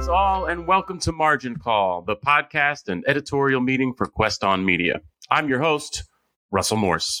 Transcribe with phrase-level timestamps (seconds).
[0.00, 4.64] Greetings, all, and welcome to Margin Call, the podcast and editorial meeting for Quest on
[4.64, 5.02] Media.
[5.30, 6.04] I'm your host,
[6.50, 7.20] Russell Morse.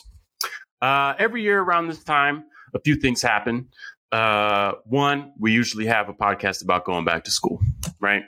[0.80, 3.68] Uh, every year around this time, a few things happen.
[4.10, 7.60] Uh, one, we usually have a podcast about going back to school,
[8.00, 8.22] right?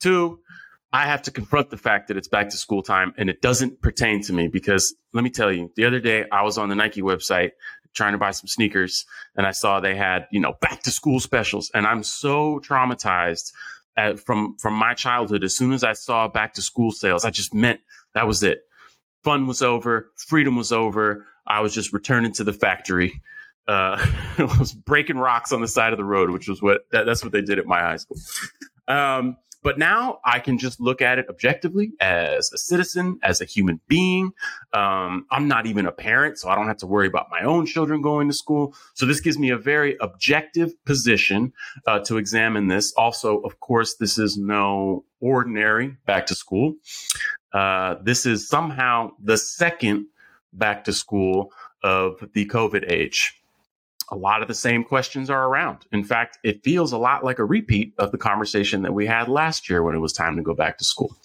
[0.00, 0.40] Two,
[0.92, 3.82] I have to confront the fact that it's back to school time and it doesn't
[3.82, 6.74] pertain to me because let me tell you, the other day I was on the
[6.74, 7.52] Nike website
[7.94, 9.04] trying to buy some sneakers
[9.36, 11.70] and I saw they had, you know, back to school specials.
[11.72, 13.52] And I'm so traumatized
[14.16, 15.44] from, from my childhood.
[15.44, 17.80] As soon as I saw back to school sales, I just meant
[18.14, 18.62] that was it.
[19.22, 20.10] Fun was over.
[20.16, 21.26] Freedom was over.
[21.46, 23.20] I was just returning to the factory.
[23.68, 23.96] Uh,
[24.38, 27.22] I was breaking rocks on the side of the road, which was what that, that's
[27.22, 28.16] what they did at my high school.
[28.88, 33.44] Um, but now I can just look at it objectively as a citizen, as a
[33.44, 34.32] human being.
[34.72, 37.66] Um, I'm not even a parent, so I don't have to worry about my own
[37.66, 38.74] children going to school.
[38.94, 41.52] So this gives me a very objective position
[41.86, 42.92] uh, to examine this.
[42.96, 46.74] Also, of course, this is no ordinary back to school.
[47.52, 50.06] Uh, this is somehow the second
[50.52, 53.41] back to school of the COVID age
[54.10, 55.86] a lot of the same questions are around.
[55.92, 59.28] In fact, it feels a lot like a repeat of the conversation that we had
[59.28, 61.16] last year when it was time to go back to school.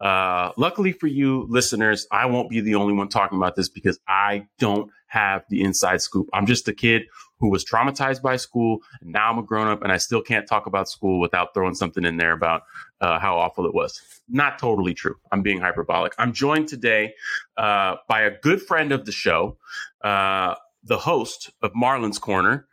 [0.00, 3.98] Uh, luckily for you listeners, I won't be the only one talking about this because
[4.06, 6.28] I don't have the inside scoop.
[6.32, 7.02] I'm just a kid
[7.40, 8.78] who was traumatized by school.
[9.00, 11.74] And now I'm a grown up and I still can't talk about school without throwing
[11.74, 12.62] something in there about
[13.00, 14.00] uh, how awful it was.
[14.28, 15.16] Not totally true.
[15.32, 16.14] I'm being hyperbolic.
[16.18, 17.14] I'm joined today
[17.56, 19.56] uh, by a good friend of the show,
[20.02, 20.54] uh,
[20.88, 22.66] the host of Marlon's Corner.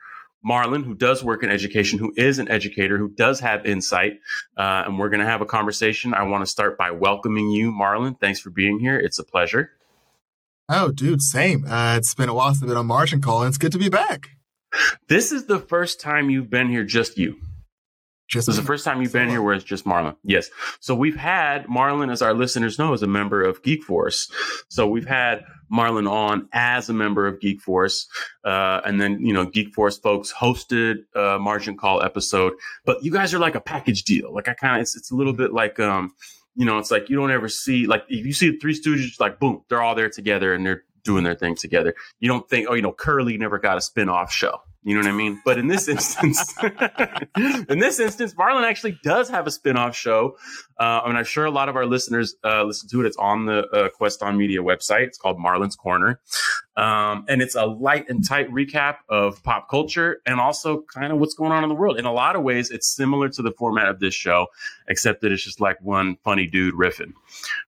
[0.48, 4.20] Marlon, who does work in education, who is an educator, who does have insight,
[4.56, 6.14] uh, and we're going to have a conversation.
[6.14, 8.20] I want to start by welcoming you, Marlon.
[8.20, 8.98] Thanks for being here.
[9.00, 9.72] It's a pleasure.
[10.70, 11.66] Oh, dude, same.
[11.66, 13.80] Uh, it's been a while since I've been on Margin Call, and it's good to
[13.80, 14.30] be back.
[15.08, 17.38] This is the first time you've been here, just you.
[18.28, 20.16] Just this is the first time you've been here where it's just Marlon.
[20.24, 20.50] Yes.
[20.80, 24.32] So we've had Marlon, as our listeners know, as a member of Geek Force.
[24.68, 28.08] So we've had Marlon on as a member of Geek Force.
[28.44, 32.54] Uh, and then, you know, Geek Force folks hosted a margin call episode.
[32.84, 34.34] But you guys are like a package deal.
[34.34, 36.14] Like I kind of, it's, it's a little bit like, um,
[36.56, 39.20] you know, it's like you don't ever see, like, if you see the Three Stooges,
[39.20, 41.94] like, boom, they're all there together and they're doing their thing together.
[42.20, 44.62] You don't think, oh, you know, Curly never got a spin off show.
[44.86, 45.42] You know what I mean?
[45.44, 46.54] But in this instance,
[47.36, 50.38] in this instance, Marlon actually does have a spin-off show.
[50.80, 53.08] Uh, I mean, I'm sure a lot of our listeners uh, listen to it.
[53.08, 55.08] It's on the uh, Quest on Media website.
[55.08, 56.20] It's called Marlon's Corner.
[56.78, 61.18] Um, and it's a light and tight recap of pop culture and also kind of
[61.18, 61.98] what's going on in the world.
[61.98, 64.48] In a lot of ways, it's similar to the format of this show,
[64.88, 67.14] except that it's just like one funny dude riffing,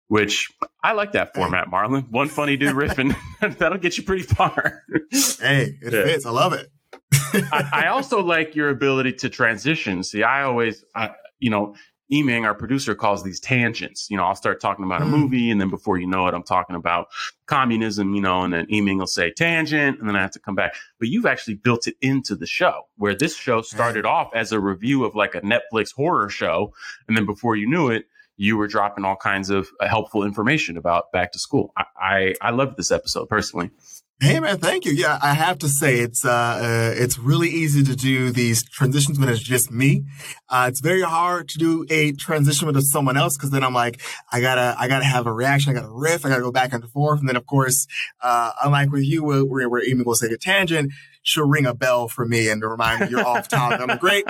[0.08, 0.52] which
[0.84, 2.12] I like that format, Marlon.
[2.12, 3.16] One funny dude riffing.
[3.58, 4.84] That'll get you pretty far.
[5.12, 6.04] hey, it yeah.
[6.04, 6.28] fits.
[6.28, 6.70] I love it.
[7.14, 10.04] I, I, also like your ability to transition.
[10.04, 11.76] See, I always, I, you know,
[12.12, 14.08] Eming, our producer, calls these tangents.
[14.10, 15.12] You know, I'll start talking about a hmm.
[15.12, 17.08] movie, and then before you know it, I'm talking about
[17.48, 20.56] communism, you know, and then Eming will say tangent, and then I have to come
[20.56, 20.76] back.
[21.00, 24.60] But you've actually built it into the show, where this show started off as a
[24.60, 26.74] review of like a Netflix horror show,
[27.08, 28.06] and then before you knew it,
[28.38, 31.74] you were dropping all kinds of uh, helpful information about back to school.
[31.76, 33.72] I, I, I loved this episode personally.
[34.20, 34.94] Hey man, thank you.
[34.94, 39.20] Yeah, I have to say it's uh, uh, it's really easy to do these transitions
[39.20, 40.06] when it's just me.
[40.50, 44.02] Uh, it's very hard to do a transition with someone else because then I'm like,
[44.32, 46.84] I gotta I gotta have a reaction, I gotta riff, I gotta go back and
[46.90, 47.86] forth, and then of course,
[48.24, 50.92] uh, unlike with you, where, we're, where Amy will say a tangent,
[51.28, 53.82] she'll ring a bell for me and to remind me you're off topic.
[53.82, 54.24] I'm like, great,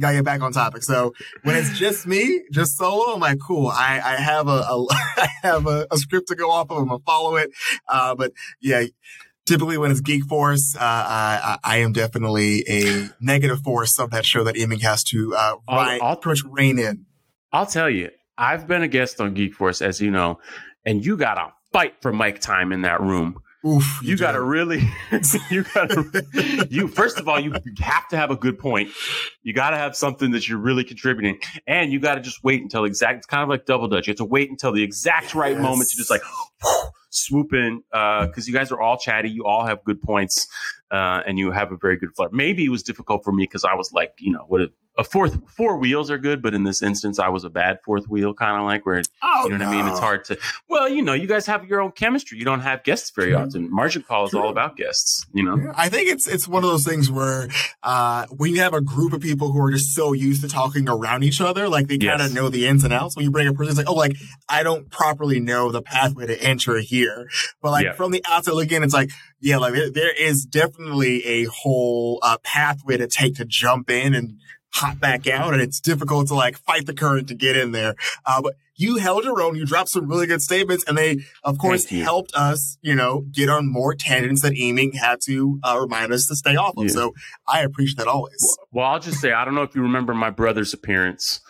[0.00, 0.82] gotta get back on topic.
[0.82, 1.14] So
[1.44, 3.68] when it's just me, just solo, I'm like, cool.
[3.68, 6.78] I, I have a, a I have a, a, script to go off of.
[6.78, 7.52] I'm gonna follow it.
[7.88, 8.82] Uh, but yeah,
[9.46, 14.26] typically when it's Geek Force, uh, I, I, am definitely a negative force of that
[14.26, 17.06] show that Eming has to uh, I'll, I'll, pretty much rein in.
[17.52, 20.40] I'll tell you, I've been a guest on Geek Force, as you know,
[20.84, 23.40] and you got to fight for mic time in that room.
[23.66, 24.92] Oof, you, you got to really,
[25.50, 28.90] you got to, you, first of all, you have to have a good point.
[29.42, 31.38] You got to have something that you're really contributing.
[31.66, 34.06] And you got to just wait until exact, it's kind of like double dutch.
[34.06, 36.20] You have to wait until the exact right moment to just like
[37.10, 39.30] swoop in, uh, cause you guys are all chatty.
[39.30, 40.46] You all have good points,
[40.90, 42.32] uh, and you have a very good flirt.
[42.32, 44.60] Maybe it was difficult for me because I was like, you know, what,
[44.96, 48.08] a fourth four wheels are good, but in this instance, I was a bad fourth
[48.08, 49.66] wheel, kind of like where oh, you know no.
[49.66, 49.90] what I mean.
[49.90, 50.38] It's hard to.
[50.68, 52.38] Well, you know, you guys have your own chemistry.
[52.38, 53.38] You don't have guests very True.
[53.38, 53.70] often.
[53.72, 54.42] Margin call is True.
[54.42, 55.26] all about guests.
[55.32, 57.48] You know, I think it's it's one of those things where
[57.82, 60.88] uh, when you have a group of people who are just so used to talking
[60.88, 62.34] around each other, like they kind of yes.
[62.34, 63.16] know the ins and outs.
[63.16, 64.16] When you bring a person, it's like, oh, like
[64.48, 67.28] I don't properly know the pathway to enter here,
[67.60, 67.92] but like yeah.
[67.94, 72.38] from the outside looking in, it's like yeah, like there is definitely a whole uh,
[72.44, 74.38] pathway to take to jump in and
[74.74, 77.94] hop back out and it's difficult to like fight the current to get in there.
[78.26, 79.54] Uh, but you held your own.
[79.54, 83.48] You dropped some really good statements and they, of course, helped us, you know, get
[83.48, 86.84] on more tangents that Eming had to uh, remind us to stay off of.
[86.84, 86.90] Yeah.
[86.90, 87.14] So
[87.46, 88.36] I appreciate that always.
[88.42, 91.40] Well, well, I'll just say, I don't know if you remember my brother's appearance.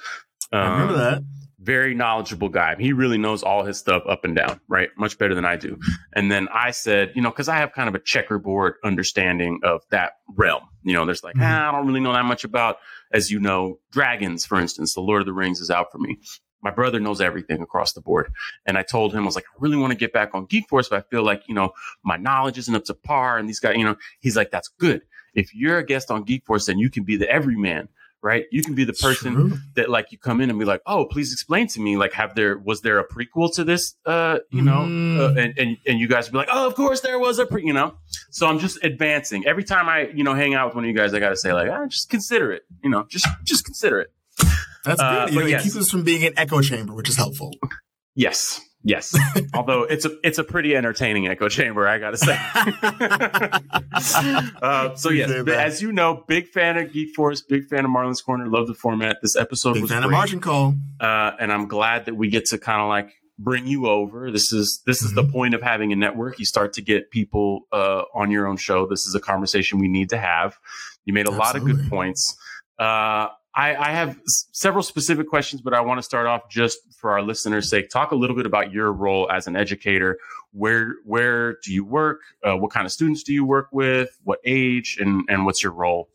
[0.52, 1.22] Um, I remember that
[1.64, 2.76] very knowledgeable guy.
[2.78, 4.90] He really knows all his stuff up and down, right?
[4.98, 5.78] Much better than I do.
[6.12, 9.82] And then I said, you know, because I have kind of a checkerboard understanding of
[9.90, 10.64] that realm.
[10.82, 11.44] You know, there's like, mm-hmm.
[11.44, 12.76] ah, I don't really know that much about,
[13.12, 14.94] as you know, dragons, for instance.
[14.94, 16.18] The Lord of the Rings is out for me.
[16.62, 18.32] My brother knows everything across the board.
[18.66, 20.68] And I told him, I was like, I really want to get back on Geek
[20.68, 21.72] Force, but I feel like, you know,
[22.02, 23.38] my knowledge isn't up to par.
[23.38, 25.02] And these guys, you know, he's like, that's good.
[25.34, 27.88] If you're a guest on Geek Force, then you can be the everyman
[28.24, 28.46] right?
[28.50, 29.58] You can be the person True.
[29.76, 31.96] that like you come in and be like, "Oh, please explain to me.
[31.96, 33.94] Like, have there was there a prequel to this?
[34.06, 35.20] Uh, you know, mm.
[35.20, 37.64] uh, and and and you guys be like, "Oh, of course there was a pre,"
[37.64, 37.94] you know.
[38.30, 40.96] So I'm just advancing every time I you know hang out with one of you
[40.96, 41.12] guys.
[41.12, 42.62] I got to say like, ah, just consider it.
[42.82, 44.12] You know, just just consider it.
[44.84, 45.00] That's good.
[45.00, 45.60] Uh, you know, yes.
[45.60, 47.52] It keeps us from being an echo chamber, which is helpful.
[48.14, 49.16] Yes, Yes,
[49.54, 52.38] although it's a it's a pretty entertaining echo chamber, I gotta say.
[54.62, 58.20] uh, so yes, as you know, big fan of Geek Force, big fan of Marlon's
[58.20, 58.46] Corner.
[58.46, 59.16] Love the format.
[59.22, 60.08] This episode big was fan great.
[60.08, 63.66] of Margin Call, uh, and I'm glad that we get to kind of like bring
[63.66, 64.30] you over.
[64.30, 65.26] This is this is mm-hmm.
[65.26, 66.38] the point of having a network.
[66.38, 68.86] You start to get people uh, on your own show.
[68.86, 70.58] This is a conversation we need to have.
[71.06, 71.42] You made a Absolutely.
[71.46, 72.36] lot of good points.
[72.78, 76.78] Uh, I, I have s- several specific questions, but I want to start off just
[76.98, 77.88] for our listeners' sake.
[77.88, 80.18] Talk a little bit about your role as an educator.
[80.52, 82.20] Where where do you work?
[82.42, 84.08] Uh, what kind of students do you work with?
[84.24, 84.98] What age?
[85.00, 86.08] And and what's your role?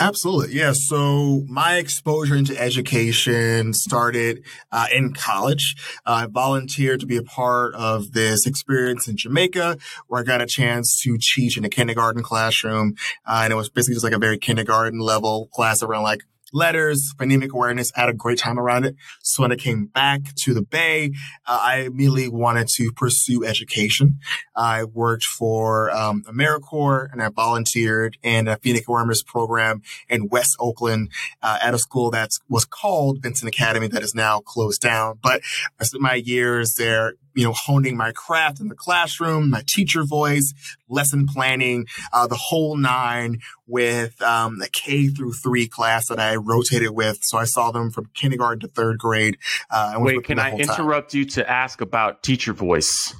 [0.00, 0.54] Absolutely.
[0.54, 0.72] Yeah.
[0.74, 5.74] So my exposure into education started uh, in college.
[6.06, 10.40] Uh, I volunteered to be a part of this experience in Jamaica where I got
[10.40, 12.94] a chance to teach in a kindergarten classroom.
[13.26, 16.20] Uh, and it was basically just like a very kindergarten level class around like
[16.52, 17.90] letters, phonemic awareness.
[17.94, 18.96] Had a great time around it.
[19.22, 21.12] So when I came back to the Bay,
[21.46, 24.18] uh, I immediately wanted to pursue education.
[24.54, 30.56] I worked for um, AmeriCorps and I volunteered in a phonemic awareness program in West
[30.58, 31.10] Oakland
[31.42, 35.18] uh, at a school that was called Vincent Academy that is now closed down.
[35.22, 35.42] But
[35.80, 40.02] I spent my years there you know, honing my craft in the classroom, my teacher
[40.02, 40.52] voice,
[40.88, 43.38] lesson planning, uh, the whole nine
[43.68, 47.18] with um, the K through three class that I rotated with.
[47.22, 49.38] So I saw them from kindergarten to third grade.
[49.70, 51.18] Uh, Wait, can I interrupt time.
[51.20, 53.14] you to ask about teacher voice?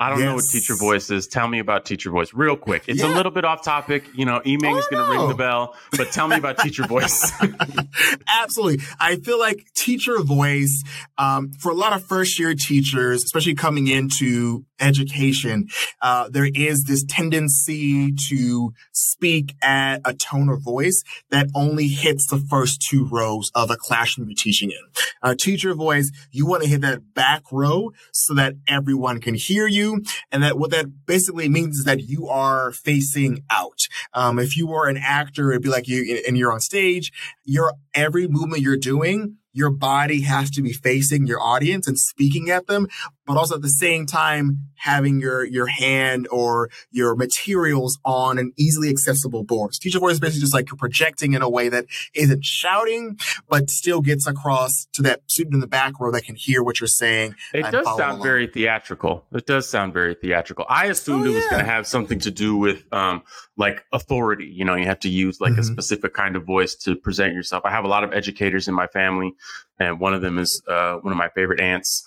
[0.00, 0.28] I don't yes.
[0.28, 1.26] know what teacher voice is.
[1.26, 2.84] Tell me about teacher voice real quick.
[2.88, 3.12] It's yeah.
[3.12, 4.04] a little bit off topic.
[4.14, 7.30] You know, Eming is going to ring the bell, but tell me about teacher voice.
[8.26, 8.82] Absolutely.
[8.98, 10.82] I feel like teacher voice,
[11.18, 15.68] um, for a lot of first year teachers, especially coming into education,
[16.00, 22.26] uh, there is this tendency to speak at a tone of voice that only hits
[22.26, 25.02] the first two rows of a classroom you're teaching in.
[25.22, 29.66] Uh, teacher voice, you want to hit that back row so that everyone can hear
[29.66, 29.89] you
[30.30, 33.78] and that what that basically means is that you are facing out.
[34.14, 37.12] Um, if you were an actor, it'd be like you, and you're on stage,
[37.44, 42.50] your every movement you're doing your body has to be facing your audience and speaking
[42.50, 42.86] at them,
[43.26, 48.52] but also at the same time having your your hand or your materials on an
[48.56, 49.72] easily accessible board.
[49.72, 53.70] Teacher voice is basically just like you're projecting in a way that isn't shouting, but
[53.70, 56.88] still gets across to that student in the back row that can hear what you're
[56.88, 57.34] saying.
[57.52, 58.22] It does sound along.
[58.22, 59.24] very theatrical.
[59.32, 60.64] It does sound very theatrical.
[60.68, 63.22] I assumed oh, it was going to have something to do with um,
[63.56, 64.46] like authority.
[64.46, 65.60] You know, you have to use like mm-hmm.
[65.60, 67.64] a specific kind of voice to present yourself.
[67.64, 69.34] I have a lot of educators in my family
[69.80, 72.06] and one of them is uh, one of my favorite aunts.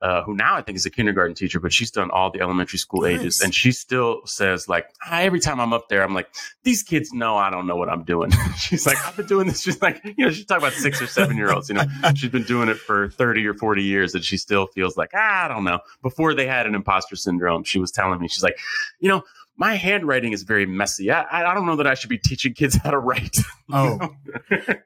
[0.00, 2.78] Uh, who now I think is a kindergarten teacher, but she's done all the elementary
[2.78, 3.20] school nice.
[3.20, 3.40] ages.
[3.40, 6.28] And she still says, like, every time I'm up there, I'm like,
[6.62, 8.30] these kids know I don't know what I'm doing.
[8.58, 9.62] she's like, I've been doing this.
[9.62, 12.30] She's like, you know, she's talking about six or seven year olds, you know, she's
[12.30, 15.48] been doing it for 30 or 40 years and she still feels like, ah, I
[15.48, 15.80] don't know.
[16.02, 18.58] Before they had an imposter syndrome, she was telling me, she's like,
[19.00, 19.22] you know,
[19.58, 21.10] my handwriting is very messy.
[21.10, 23.36] I, I don't know that I should be teaching kids how to write.
[23.70, 23.98] Oh,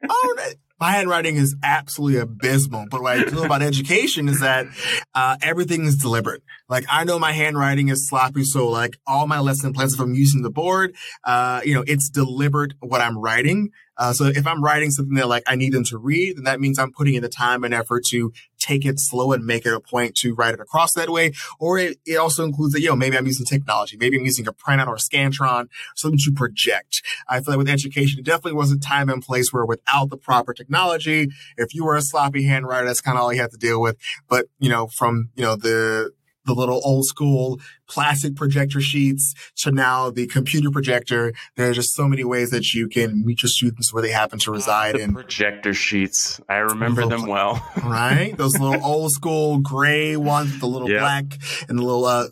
[0.09, 0.35] oh,
[0.83, 2.87] my handwriting is absolutely abysmal.
[2.91, 4.67] But what I do about education is that
[5.15, 6.43] uh, everything is deliberate.
[6.67, 10.13] Like I know my handwriting is sloppy, so like all my lesson plans, if I'm
[10.13, 13.69] using the board, uh, you know, it's deliberate what I'm writing.
[13.95, 16.59] Uh, so if I'm writing something that like I need them to read, then that
[16.59, 19.73] means I'm putting in the time and effort to take it slow and make it
[19.73, 21.33] a point to write it across that way.
[21.59, 23.97] Or it, it also includes that, you know, maybe I'm using technology.
[23.97, 27.01] Maybe I'm using a printout or a Scantron, something to project.
[27.27, 30.17] I feel like with education, it definitely was a time and place where without the
[30.17, 33.57] proper technology, if you were a sloppy handwriter, that's kind of all you had to
[33.57, 33.97] deal with.
[34.27, 36.11] But, you know, from, you know, the,
[36.45, 41.33] the little old school plastic projector sheets to now the computer projector.
[41.55, 44.39] There are just so many ways that you can meet your students where they happen
[44.39, 44.95] to reside.
[44.95, 46.41] In projector sheets.
[46.49, 47.65] I remember them well.
[47.83, 48.35] right?
[48.37, 51.25] Those little old school gray ones the little black
[51.67, 52.27] and the little uh,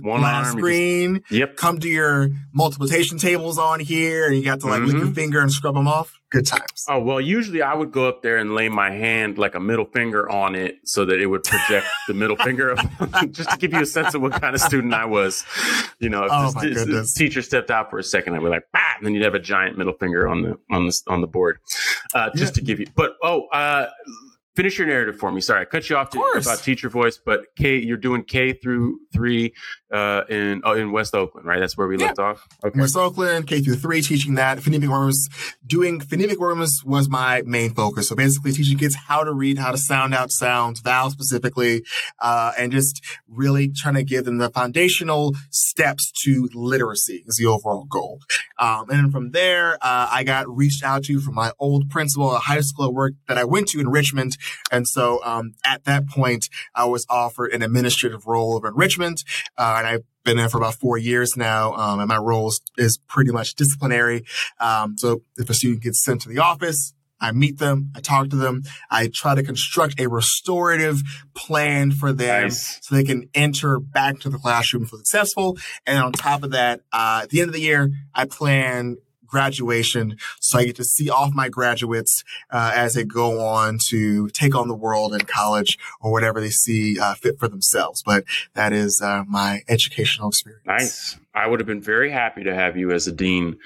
[0.00, 1.22] One glass arm, screen.
[1.30, 1.56] Yep.
[1.56, 5.40] Come to your multiplication tables on here, and you got to like lick your finger
[5.40, 6.17] and scrub them off.
[6.30, 6.84] Good times.
[6.88, 9.86] Oh well, usually I would go up there and lay my hand like a middle
[9.86, 12.76] finger on it so that it would project the middle finger,
[13.30, 15.46] just to give you a sense of what kind of student I was.
[16.00, 18.48] You know, if Oh, this, this- this teacher stepped out for a second, I'd be
[18.48, 18.78] like, bah!
[18.98, 21.60] and then you'd have a giant middle finger on the on the on the board,
[22.14, 22.86] uh, just to give you.
[22.94, 23.86] But oh, uh,
[24.58, 25.40] finish your narrative for me.
[25.40, 26.44] Sorry, I cut you off to, course.
[26.44, 29.54] about teacher voice, but K, you're doing K through three
[29.94, 31.60] uh, in oh, in West Oakland, right?
[31.60, 32.06] That's where we Yeah.
[32.06, 32.44] left off.
[32.64, 32.80] Okay.
[32.80, 34.58] West Oakland, K through three, teaching that.
[34.58, 35.28] Phonemic awareness,
[35.64, 38.08] doing phonemic awareness was my main focus.
[38.08, 41.84] So basically teaching kids how to read, how to sound out sounds, vowels specifically,
[42.20, 47.46] uh, and just really trying to give them the foundational steps to literacy is the
[47.46, 48.18] overall goal.
[48.58, 52.32] Um, and then from there, uh, I got reached out to from my old principal
[52.32, 54.36] at a high school I worked that I went to in Richmond.
[54.70, 59.22] And so, um, at that point, I was offered an administrative role of enrichment.
[59.56, 61.72] Uh, and I've been there for about four years now.
[61.74, 64.24] Um, and my role is, is pretty much disciplinary.
[64.60, 68.30] Um, so if a student gets sent to the office, I meet them, I talk
[68.30, 71.02] to them, I try to construct a restorative
[71.34, 72.78] plan for them Nice.
[72.82, 75.58] so they can enter back to the classroom if successful.
[75.86, 80.16] And on top of that, uh, at the end of the year, I plan graduation
[80.40, 84.54] so I get to see off my graduates uh, as they go on to take
[84.54, 88.02] on the world in college or whatever they see uh, fit for themselves.
[88.04, 90.66] But that is uh, my educational experience.
[90.66, 91.16] Nice.
[91.34, 93.58] I would have been very happy to have you as a dean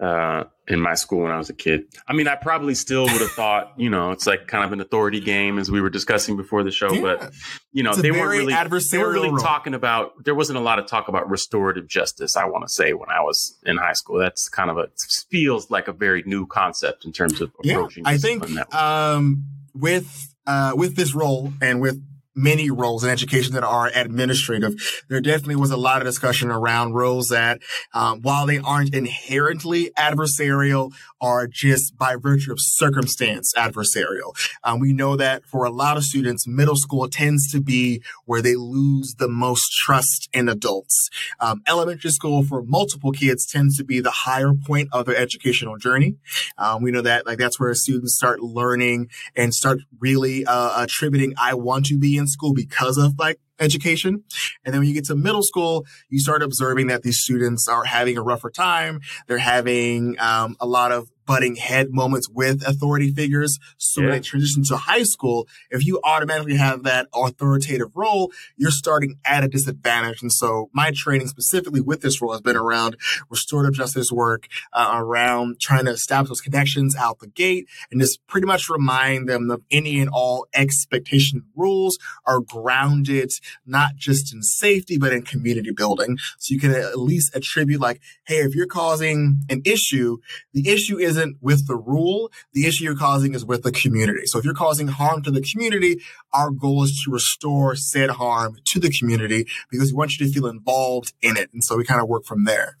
[0.00, 1.84] uh, in my school when I was a kid.
[2.06, 4.80] I mean, I probably still would have thought, you know, it's like kind of an
[4.80, 6.92] authority game as we were discussing before the show.
[6.92, 7.00] Yeah.
[7.00, 7.32] But
[7.72, 9.38] you know, they weren't really they weren't adversarial really role.
[9.38, 10.24] talking about.
[10.24, 12.36] There wasn't a lot of talk about restorative justice.
[12.36, 14.88] I want to say when I was in high school, that's kind of a
[15.30, 18.04] feels like a very new concept in terms of approaching.
[18.04, 18.10] Yeah.
[18.10, 18.78] I think discipline that way.
[18.78, 19.44] um,
[19.74, 22.02] with uh, with this role and with
[22.38, 24.74] many roles in education that are administrative,
[25.08, 27.60] there definitely was a lot of discussion around roles that,
[27.92, 34.32] um, while they aren't inherently adversarial, are just by virtue of circumstance adversarial.
[34.62, 38.40] Um, we know that for a lot of students, middle school tends to be where
[38.40, 41.10] they lose the most trust in adults.
[41.40, 45.76] Um, elementary school for multiple kids tends to be the higher point of their educational
[45.76, 46.16] journey.
[46.56, 51.34] Um, we know that like that's where students start learning and start really uh, attributing
[51.40, 54.24] I want to be in school because of like education.
[54.64, 57.84] And then when you get to middle school, you start observing that these students are
[57.84, 59.00] having a rougher time.
[59.26, 63.58] They're having um, a lot of butting head moments with authority figures.
[63.76, 64.14] So when Yeah.
[64.16, 69.44] they transition to high school, if you automatically have that authoritative role, you're starting at
[69.44, 70.22] a disadvantage.
[70.22, 72.96] And so my training specifically with this role has been around
[73.28, 78.26] restorative justice work, uh, around trying to establish those connections out the gate and just
[78.26, 83.30] pretty much remind them that any and all expectation rules are grounded
[83.66, 86.16] not just in safety, but in community building.
[86.38, 90.16] So you can at least attribute like, hey, if you're causing an issue,
[90.54, 92.30] the issue isn't with the rule.
[92.52, 94.22] The issue you're causing is with the community.
[94.26, 96.00] So if you're causing harm to the community,
[96.32, 100.32] our goal is to restore said harm to the community because we want you to
[100.32, 101.50] feel involved in it.
[101.52, 102.76] And so we kind of work from there.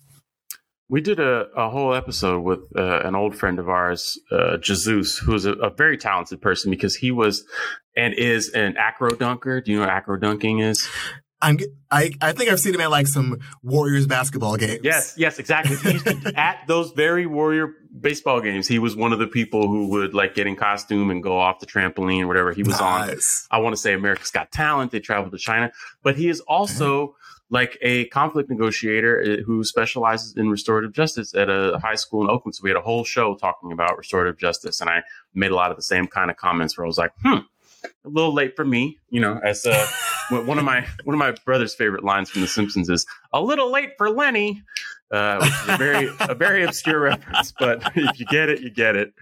[0.90, 5.18] We did a, a whole episode with uh, an old friend of ours, uh, Jesus,
[5.18, 7.44] who's a, a very talented person because he was
[7.94, 9.60] and is an acro dunker.
[9.60, 10.88] Do you know what acro dunking is?
[11.40, 11.58] I'm,
[11.90, 14.80] I, I think I've seen him at like some Warriors basketball games.
[14.82, 15.76] Yes, yes, exactly.
[15.76, 19.68] He used to- at those very Warrior baseball games, he was one of the people
[19.68, 22.52] who would like get in costume and go off the trampoline or whatever.
[22.52, 23.08] He was on
[23.50, 24.90] I want to say America's Got Talent.
[24.90, 25.70] They traveled to China,
[26.02, 27.14] but he is also
[27.50, 32.28] like a conflict negotiator uh, who specializes in restorative justice at a high school in
[32.30, 32.54] Oakland.
[32.56, 35.02] So we had a whole show talking about restorative justice, and I
[35.34, 37.38] made a lot of the same kind of comments where I was like, "Hmm,
[38.04, 39.40] a little late for me," you know.
[39.42, 39.86] As uh,
[40.30, 43.70] one of my one of my brother's favorite lines from The Simpsons is "a little
[43.70, 44.62] late for Lenny."
[45.10, 48.68] Uh, which is a very a very obscure reference, but if you get it, you
[48.70, 49.14] get it.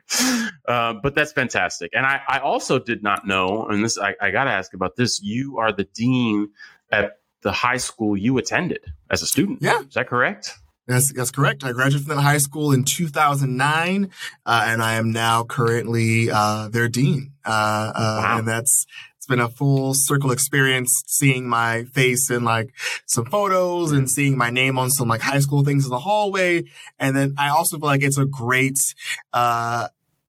[0.66, 4.32] Um, but that's fantastic, and I, I also did not know, and this I, I
[4.32, 5.22] got to ask about this.
[5.22, 6.50] You are the dean
[6.90, 9.58] at the high school you attended as a student.
[9.62, 9.80] Yeah.
[9.82, 10.54] is that correct?
[10.88, 11.62] That's that's correct.
[11.62, 14.10] I graduated from that high school in 2009,
[14.44, 17.32] uh, and I am now currently uh, their dean.
[17.44, 17.50] Uh,
[17.94, 18.38] uh, Wow.
[18.38, 18.86] And that's
[19.26, 22.72] it's been a full circle experience, seeing my face in like
[23.06, 26.62] some photos and seeing my name on some like high school things in the hallway.
[27.00, 28.78] And then I also feel like it's a great.
[29.32, 29.88] Uh,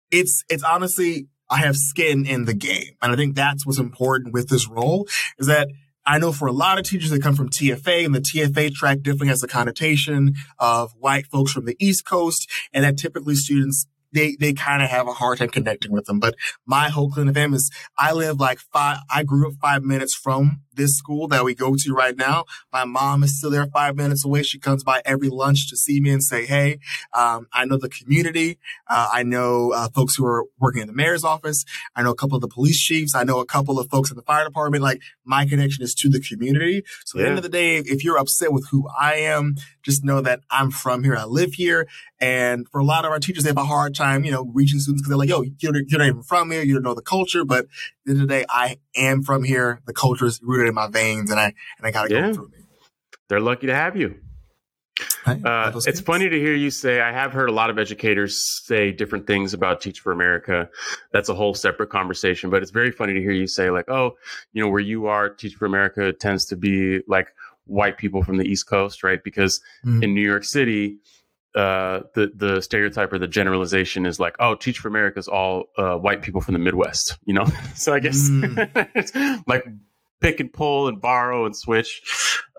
[0.10, 4.34] it's it's honestly I have skin in the game, and I think that's what's important
[4.34, 5.68] with this role is that
[6.04, 9.02] I know for a lot of teachers that come from TFA and the TFA track
[9.02, 13.86] definitely has a connotation of white folks from the East Coast and that typically students
[14.14, 16.20] they they kind of have a hard time connecting with them.
[16.20, 16.36] But
[16.66, 19.00] my whole Clinton fam is I live like five.
[19.10, 22.46] I grew up five minutes from this school that we go to right now.
[22.72, 24.44] My mom is still there five minutes away.
[24.44, 26.80] She comes by every lunch to see me and say, Hey,
[27.14, 28.58] um, I know the community.
[28.90, 31.66] Uh, I know uh, folks who are working in the mayor's office.
[31.96, 33.16] I know a couple of the police chiefs.
[33.16, 34.84] I know a couple of folks in the fire department.
[34.84, 36.84] Like my connection is to the community.
[37.06, 37.24] So yeah.
[37.24, 40.22] at the end of the day, if you're upset with who I am, just know
[40.22, 41.16] that I'm from here.
[41.16, 41.88] I live here.
[42.20, 44.80] And for a lot of our teachers, they have a hard time, you know, reaching
[44.80, 46.64] students because they're like, yo, you're, you're not even from here.
[46.64, 47.46] You don't know the culture.
[47.46, 47.68] But at
[48.06, 49.82] the end of the day, I am from here.
[49.86, 51.46] The culture is rooted in my veins and I,
[51.78, 52.22] and I got to yeah.
[52.28, 52.58] go through me.
[53.30, 54.20] They're lucky to have you.
[55.26, 56.02] Uh, it's kids.
[56.02, 57.02] funny to hear you say.
[57.02, 60.70] I have heard a lot of educators say different things about Teach for America.
[61.12, 64.18] That's a whole separate conversation, but it's very funny to hear you say, like, oh,
[64.54, 67.28] you know, where you are, Teach for America tends to be like
[67.66, 69.24] white people from the East Coast, right?
[69.24, 70.02] Because mm.
[70.02, 70.98] in New York City,
[71.56, 75.66] uh, the the stereotype or the generalization is like, oh, Teach for America is all
[75.78, 77.46] uh, white people from the Midwest, you know.
[77.76, 78.90] so I guess mm.
[78.96, 79.14] it's
[79.48, 79.66] like
[80.22, 82.02] pick and pull and borrow and switch.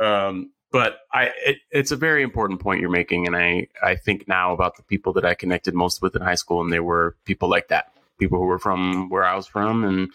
[0.00, 4.29] Um, but I, it, it's a very important point you're making, and I I think
[4.29, 7.17] now about the people that I connected most with in high school, and they were
[7.25, 10.11] people like that, people who were from where I was from, and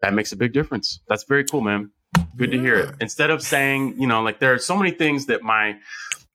[0.00, 1.00] that makes a big difference.
[1.08, 1.90] That's very cool, man.
[2.36, 2.56] Good yeah.
[2.56, 2.94] to hear it.
[3.00, 5.76] Instead of saying, you know, like there are so many things that my,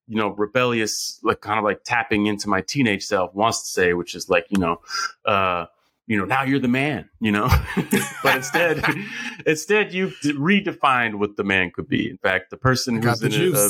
[0.07, 3.93] you know, rebellious, like kind of like tapping into my teenage self wants to say,
[3.93, 4.81] which is like, you know,
[5.25, 5.65] uh,
[6.05, 7.49] you know, now you're the man, you know,
[8.23, 8.83] but instead,
[9.45, 12.09] instead you've redefined what the man could be.
[12.09, 13.69] In fact, the person who's in a, a,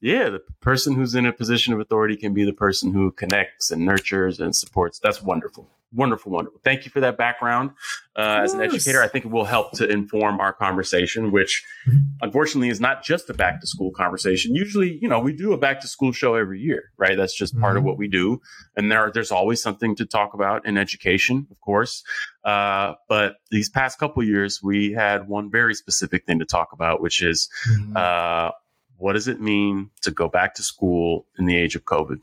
[0.00, 3.70] yeah, the person who's in a position of authority can be the person who connects
[3.70, 5.00] and nurtures and supports.
[5.00, 6.60] That's wonderful wonderful, wonderful.
[6.64, 7.70] Thank you for that background.
[8.16, 11.98] Uh, as an educator, I think it will help to inform our conversation, which mm-hmm.
[12.20, 14.54] unfortunately is not just a back to school conversation.
[14.54, 17.16] Usually, you know, we do a back to school show every year, right?
[17.16, 17.78] That's just part mm-hmm.
[17.78, 18.40] of what we do.
[18.76, 22.04] And there, there's always something to talk about in education, of course.
[22.44, 27.00] Uh, but these past couple years, we had one very specific thing to talk about,
[27.00, 27.96] which is, mm-hmm.
[27.96, 28.50] uh,
[28.96, 32.18] what does it mean to go back to school in the age of COVID?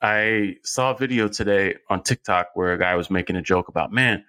[0.00, 3.92] I saw a video today on TikTok where a guy was making a joke about,
[3.92, 4.24] man,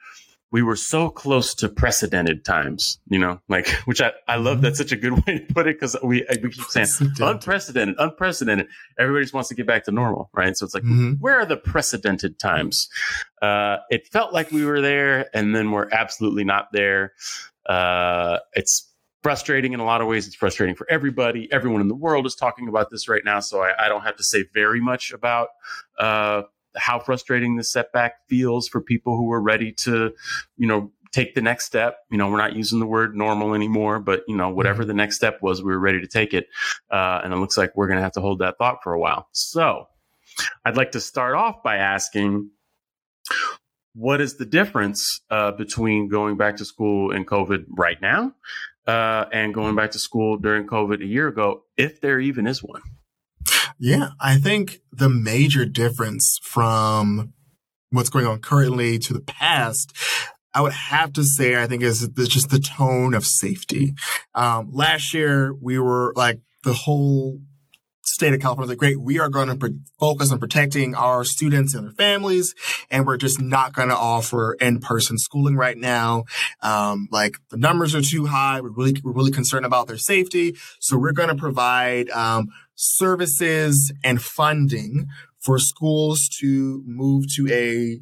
[0.50, 4.62] we were so close to precedented times, you know, like, which I, I love.
[4.62, 6.88] That's such a good way to put it because we, we keep saying
[7.20, 8.68] unprecedented, unprecedented.
[8.98, 10.56] Everybody just wants to get back to normal, right?
[10.56, 11.14] So it's like, mm-hmm.
[11.14, 12.88] where are the precedented times?
[13.42, 17.14] Uh, it felt like we were there and then we're absolutely not there.
[17.68, 18.87] Uh, it's
[19.24, 20.28] frustrating in a lot of ways.
[20.28, 21.52] It's frustrating for everybody.
[21.52, 23.40] Everyone in the world is talking about this right now.
[23.40, 25.50] So I, I don't have to say very much about
[26.00, 26.44] uh,
[26.76, 30.14] how frustrating this setback feels for people who are ready to,
[30.58, 32.00] you know, take the next step.
[32.12, 34.90] You know, we're not using the word normal anymore, but you know, whatever mm-hmm.
[34.90, 36.48] the next step was, we were ready to take it.
[36.92, 39.00] Uh, and it looks like we're going to have to hold that thought for a
[39.00, 39.28] while.
[39.32, 39.88] So
[40.64, 42.52] I'd like to start off by asking,
[43.94, 48.36] what is the difference uh, between going back to school and COVID right now
[48.88, 52.64] uh, and going back to school during COVID a year ago, if there even is
[52.64, 52.82] one?
[53.80, 57.34] Yeah, I think the major difference from
[57.92, 59.94] what's going on currently to the past
[60.58, 63.94] I would have to say, I think is just the tone of safety.
[64.34, 67.40] Um, last year, we were like the whole
[68.08, 71.76] state of California like, great, we are going to pre- focus on protecting our students
[71.76, 72.56] and their families,
[72.90, 76.24] and we're just not going to offer in-person schooling right now.
[76.62, 78.62] Um, like the numbers are too high.
[78.62, 80.56] We're really, we're really concerned about their safety.
[80.80, 85.08] So we're going to provide, um, services and funding
[85.40, 88.00] for schools to move to a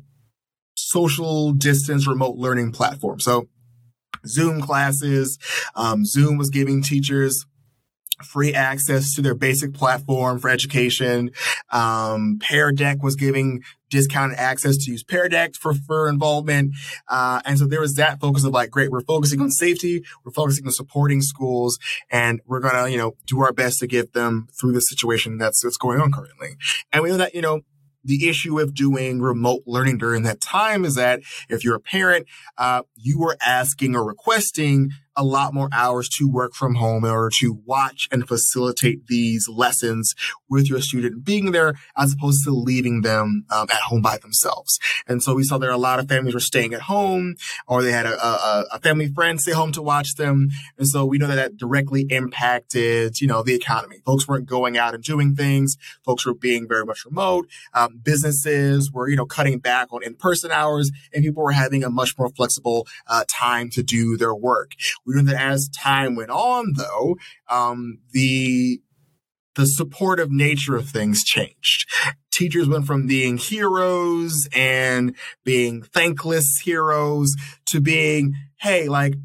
[0.76, 3.20] social distance remote learning platform.
[3.20, 3.48] So
[4.28, 5.38] Zoom classes,
[5.76, 7.46] um, Zoom was giving teachers
[8.23, 11.32] free access to their basic platform for education.
[11.71, 16.73] Um, Pear Deck was giving discounted access to use Pear Deck for, for involvement.
[17.08, 20.32] Uh, and so there was that focus of like, great, we're focusing on safety, we're
[20.32, 21.78] focusing on supporting schools,
[22.10, 25.62] and we're gonna, you know, do our best to get them through the situation that's,
[25.62, 26.56] that's going on currently.
[26.91, 27.62] And we know that, you know,
[28.04, 32.28] the issue of doing remote learning during that time is that if you're a parent,
[32.58, 37.12] uh, you were asking or requesting a lot more hours to work from home in
[37.12, 40.13] order to watch and facilitate these lessons
[40.49, 44.80] with your student being there as opposed to leaving them um, at home by themselves.
[45.08, 47.36] And so we saw that a lot of families were staying at home
[47.67, 50.49] or they had a, a, a family friend stay home to watch them.
[50.78, 53.97] And so we know that that directly impacted, you know, the economy.
[54.06, 55.78] Folks weren't going out and doing things.
[56.04, 57.47] Folks were being very much remote.
[57.73, 61.89] Um, businesses were, you know, cutting back on in-person hours and people were having a
[61.89, 64.71] much more flexible uh, time to do their work
[65.06, 67.18] We know that as time went on, though,
[67.50, 68.82] um, the
[69.56, 71.89] the supportive nature of things changed.
[72.32, 75.15] Teachers went from being heroes and
[75.46, 77.36] being thankless heroes
[77.68, 79.15] to being, hey, like,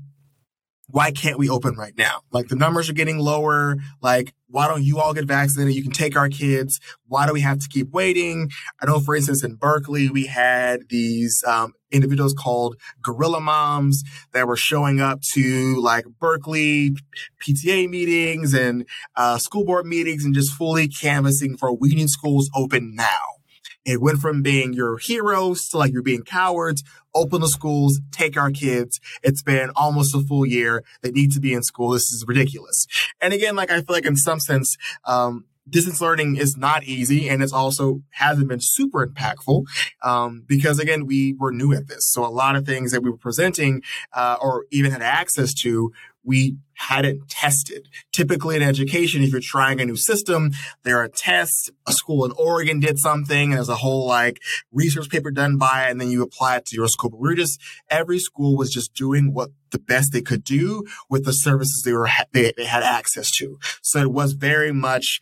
[0.93, 2.23] why can't we open right now?
[2.33, 3.77] Like the numbers are getting lower.
[4.01, 5.75] Like, why don't you all get vaccinated?
[5.75, 6.81] You can take our kids.
[7.07, 8.51] Why do we have to keep waiting?
[8.81, 14.47] I know, for instance, in Berkeley, we had these um, individuals called gorilla moms that
[14.47, 16.95] were showing up to like Berkeley
[17.41, 22.51] PTA meetings and uh, school board meetings and just fully canvassing for we need schools
[22.55, 23.41] open now.
[23.85, 26.83] It went from being your heroes to like you're being cowards.
[27.15, 29.01] Open the schools, take our kids.
[29.23, 30.85] It's been almost a full year.
[31.03, 31.91] They need to be in school.
[31.91, 32.87] This is ridiculous.
[33.21, 34.77] And again, like I feel like in some sense,
[35.07, 39.65] um, distance learning is not easy and it's also hasn't been super impactful
[40.03, 42.07] um, because again we were new at this.
[42.07, 45.93] So a lot of things that we were presenting uh, or even had access to
[46.23, 47.89] we hadn't tested.
[48.13, 50.51] Typically in education, if you're trying a new system,
[50.83, 51.71] there are tests.
[51.87, 54.41] A school in Oregon did something and there's a whole like
[54.73, 57.11] research paper done by it and then you apply it to your school.
[57.11, 60.85] But we are just, every school was just doing what the best they could do
[61.09, 63.59] with the services they were, they, they had access to.
[63.83, 65.21] So it was very much,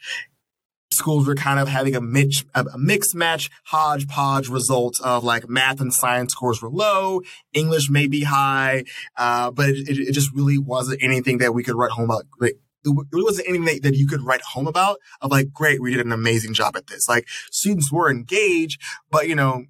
[0.91, 5.81] schools were kind of having a mix, a mixed match hodgepodge result of like math
[5.81, 7.21] and science scores were low,
[7.53, 8.85] English may be high,
[9.17, 12.25] uh, but it, it, just really wasn't anything that we could write home about.
[12.41, 15.93] Like, it really wasn't anything that you could write home about of like, great, we
[15.93, 17.09] did an amazing job at this.
[17.09, 19.65] Like students were engaged, but you know,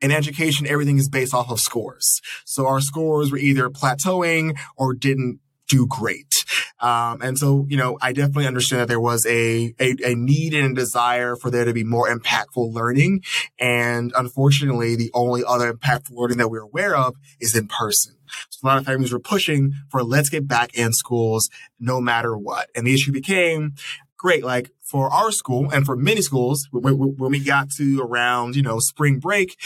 [0.00, 2.20] in education, everything is based off of scores.
[2.44, 6.32] So our scores were either plateauing or didn't do great.
[6.80, 10.54] Um, and so, you know, I definitely understand that there was a, a, a, need
[10.54, 13.22] and a desire for there to be more impactful learning.
[13.58, 18.14] And unfortunately, the only other impactful learning that we're aware of is in person.
[18.50, 21.48] So a lot of families were pushing for let's get back in schools
[21.80, 22.68] no matter what.
[22.74, 23.74] And the issue became
[24.16, 24.44] great.
[24.44, 28.62] Like for our school and for many schools, when, when we got to around, you
[28.62, 29.56] know, spring break,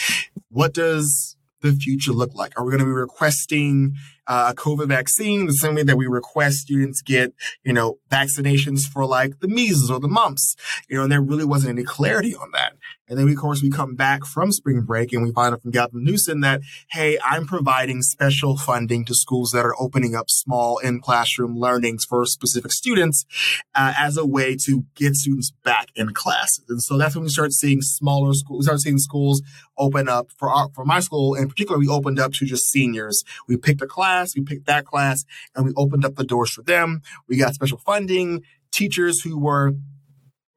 [0.49, 1.30] what does
[1.61, 2.59] the future look like?
[2.59, 3.95] Are we going to be requesting
[4.27, 7.33] uh, a COVID vaccine the same way that we request students get,
[7.65, 10.55] you know, vaccinations for like the measles or the mumps,
[10.89, 12.75] you know, and there really wasn't any clarity on that.
[13.11, 15.73] And then, of course, we come back from spring break and we find out from
[15.73, 16.61] Gavin Newsom that,
[16.93, 22.05] hey, I'm providing special funding to schools that are opening up small in classroom learnings
[22.09, 23.27] for specific students
[23.75, 26.65] uh, as a way to get students back in classes.
[26.69, 29.43] And so that's when we start seeing smaller schools, we start seeing schools
[29.77, 31.81] open up for our, for my school in particular.
[31.81, 33.25] We opened up to just seniors.
[33.49, 35.25] We picked a class, we picked that class,
[35.57, 37.03] and we opened up the doors for them.
[37.27, 39.73] We got special funding, teachers who were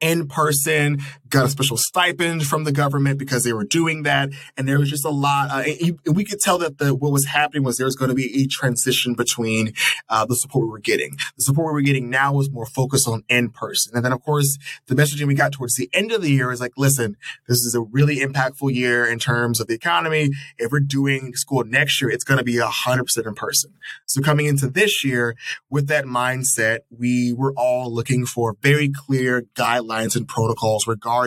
[0.00, 0.98] in person,
[1.34, 4.30] got a special stipend from the government because they were doing that.
[4.56, 5.50] And there was just a lot.
[5.50, 8.42] Uh, we could tell that the, what was happening was there was going to be
[8.42, 9.72] a transition between
[10.08, 11.16] uh, the support we were getting.
[11.36, 13.96] The support we were getting now was more focused on in person.
[13.96, 16.60] And then, of course, the messaging we got towards the end of the year is
[16.60, 17.16] like, listen,
[17.48, 20.30] this is a really impactful year in terms of the economy.
[20.56, 23.72] If we're doing school next year, it's going to be 100% in person.
[24.06, 25.34] So coming into this year
[25.68, 31.23] with that mindset, we were all looking for very clear guidelines and protocols regarding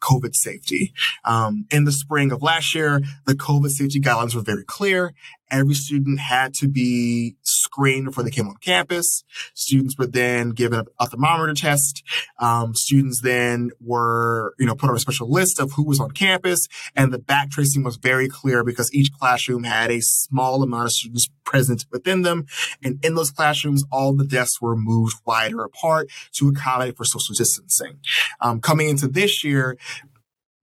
[0.00, 0.92] COVID safety.
[1.24, 5.14] Um, in the spring of last year, the COVID safety guidelines were very clear.
[5.50, 9.24] Every student had to be screened before they came on campus.
[9.54, 12.02] Students were then given a thermometer test.
[12.38, 16.10] Um, students then were, you know, put on a special list of who was on
[16.10, 16.66] campus.
[16.96, 20.92] And the back tracing was very clear because each classroom had a small amount of
[20.92, 22.46] students present within them.
[22.82, 27.34] And in those classrooms, all the desks were moved wider apart to accommodate for social
[27.34, 27.98] distancing.
[28.40, 29.76] Um, coming into this year,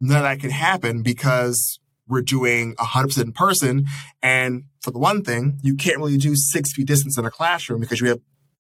[0.02, 3.86] none of that could happen because we're doing 100% in person.
[4.21, 7.82] And for the one thing, you can't really do six feet distance in a classroom
[7.82, 8.20] because you have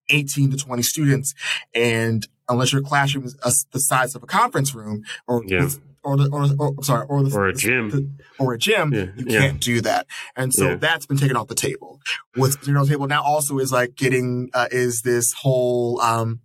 [0.09, 1.33] 18 to 20 students.
[1.73, 5.69] And unless your classroom is a, the size of a conference room or yeah.
[6.03, 9.05] or the or, or sorry or the, or a gym the, or a gym yeah.
[9.15, 11.99] you can't do that and so that's been taken off the table
[12.35, 16.41] what's taken off the table now also is like getting uh, is this whole um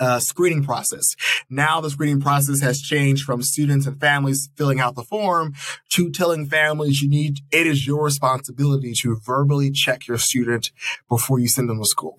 [0.00, 1.14] uh, screening process.
[1.48, 5.54] Now the screening process has changed from students and families filling out the form
[5.90, 10.72] to telling families you need, it is your responsibility to verbally check your student
[11.08, 12.18] before you send them to school.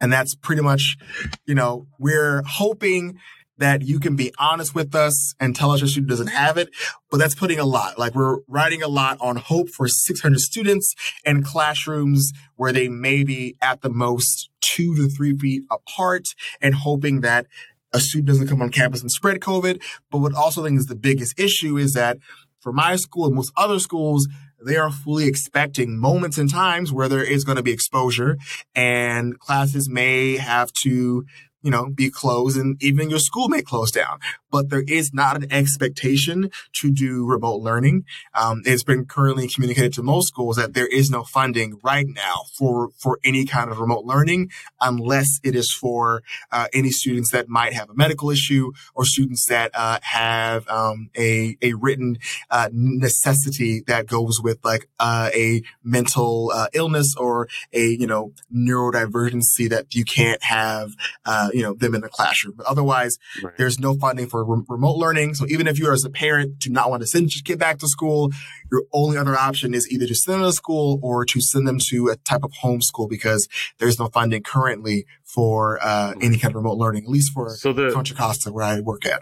[0.00, 0.96] And that's pretty much,
[1.44, 3.18] you know, we're hoping
[3.58, 6.70] that you can be honest with us and tell us your student doesn't have it.
[7.10, 7.98] But that's putting a lot.
[7.98, 10.94] Like we're writing a lot on hope for 600 students
[11.24, 16.24] in classrooms where they may be at the most two to three feet apart
[16.60, 17.46] and hoping that
[17.92, 19.82] a student doesn't come on campus and spread COVID.
[20.10, 22.18] But what also I think is the biggest issue is that
[22.60, 24.28] for my school and most other schools,
[24.64, 28.36] they are fully expecting moments and times where there is going to be exposure
[28.74, 31.24] and classes may have to
[31.68, 34.18] you know, be closed and even your school may close down.
[34.50, 38.04] But there is not an expectation to do remote learning.
[38.34, 42.42] Um, it's been currently communicated to most schools that there is no funding right now
[42.56, 47.48] for, for any kind of remote learning unless it is for uh, any students that
[47.48, 52.18] might have a medical issue or students that uh, have um, a, a written
[52.50, 58.32] uh, necessity that goes with like uh, a mental uh, illness or a, you know,
[58.54, 60.92] neurodivergency that you can't have
[61.24, 62.54] uh, you know, them in the classroom.
[62.56, 63.56] But otherwise, right.
[63.56, 65.34] there's no funding for re- remote learning.
[65.34, 67.58] So even if you are as a parent do not want to send your kid
[67.58, 68.30] back to school,
[68.70, 71.78] your only other option is either to send them to school or to send them
[71.88, 73.48] to a type of homeschool because
[73.78, 77.72] there's no funding currently for uh, any kind of remote learning, at least for so
[77.72, 79.20] the, Contra Costa where I work at.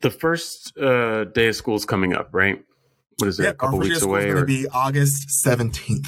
[0.00, 2.62] The first uh, day of school is coming up, right?
[3.18, 3.44] What is it?
[3.44, 4.24] Yeah, a couple weeks away?
[4.24, 6.06] It's going to be August 17th.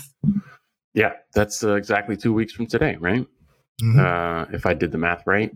[0.95, 3.27] Yeah, that's uh, exactly two weeks from today, right?
[3.83, 3.99] mm-hmm.
[3.99, 5.51] uh, if I did the math right.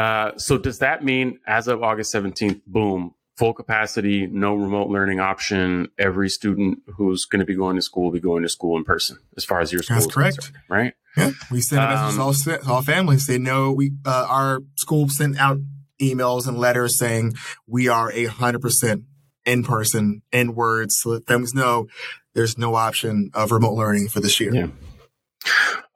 [0.00, 5.20] Uh, so does that mean as of August 17th, boom, full capacity, no remote learning
[5.20, 5.88] option.
[5.98, 8.84] Every student who's going to be going to school will be going to school in
[8.84, 9.96] person, as far as your school.
[9.96, 10.94] That's correct, right?
[11.16, 13.26] Yeah, we send um, messages to all, all families.
[13.26, 15.58] They know we uh, our school sent out
[16.00, 17.34] emails and letters saying
[17.66, 19.04] we are a hundred percent
[19.44, 21.88] in person, in words, so that families know
[22.34, 24.54] there's no option of remote learning for this year.
[24.54, 24.66] Yeah.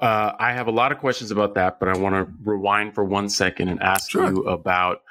[0.01, 3.05] Uh, I have a lot of questions about that, but I want to rewind for
[3.05, 4.29] one second and ask sure.
[4.29, 5.03] you about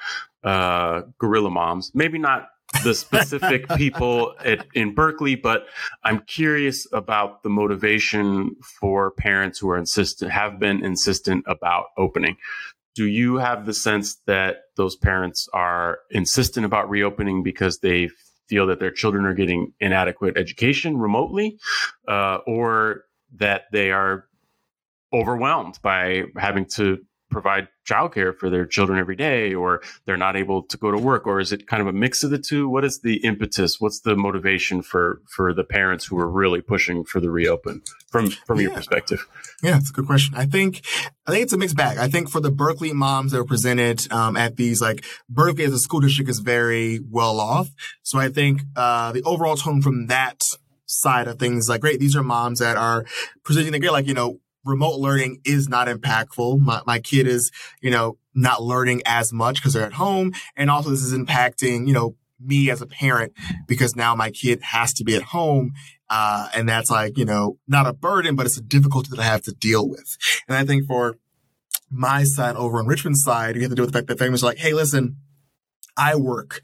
[0.43, 1.91] uh, Gorilla Moms.
[1.93, 2.49] Maybe not
[2.83, 5.67] the specific people at, in Berkeley, but
[6.03, 12.37] I'm curious about the motivation for parents who are insistent, have been insistent about opening.
[12.95, 18.09] Do you have the sense that those parents are insistent about reopening because they
[18.47, 21.57] feel that their children are getting inadequate education remotely,
[22.07, 23.05] uh, or
[23.37, 24.27] that they are
[25.13, 26.99] overwhelmed by having to
[27.33, 31.27] provide childcare for their children every day or they're not able to go to work
[31.27, 32.69] or is it kind of a mix of the two?
[32.69, 33.81] What is the impetus?
[33.81, 38.29] What's the motivation for for the parents who are really pushing for the reopen from
[38.29, 38.63] from yeah.
[38.63, 39.27] your perspective?
[39.61, 40.35] Yeah it's a good question.
[40.37, 40.85] I think
[41.27, 41.97] i think it's a mixed bag.
[41.97, 45.73] I think for the berkeley moms that are presented um, at these like berkeley as
[45.73, 47.69] a school district is very well off.
[48.03, 50.39] So i think uh, the overall tone from that
[50.99, 53.05] side of things like great these are moms that are
[53.43, 56.59] presenting the great like you know remote learning is not impactful.
[56.59, 57.51] My, my kid is,
[57.81, 60.33] you know, not learning as much because they're at home.
[60.55, 63.33] And also this is impacting, you know, me as a parent
[63.67, 65.73] because now my kid has to be at home.
[66.09, 69.23] Uh, and that's like, you know, not a burden, but it's a difficulty that I
[69.23, 70.17] have to deal with.
[70.47, 71.17] And I think for
[71.89, 74.43] my side over on Richmond's side, you have to deal with the fact that families
[74.43, 75.17] are like, Hey, listen,
[75.95, 76.61] I work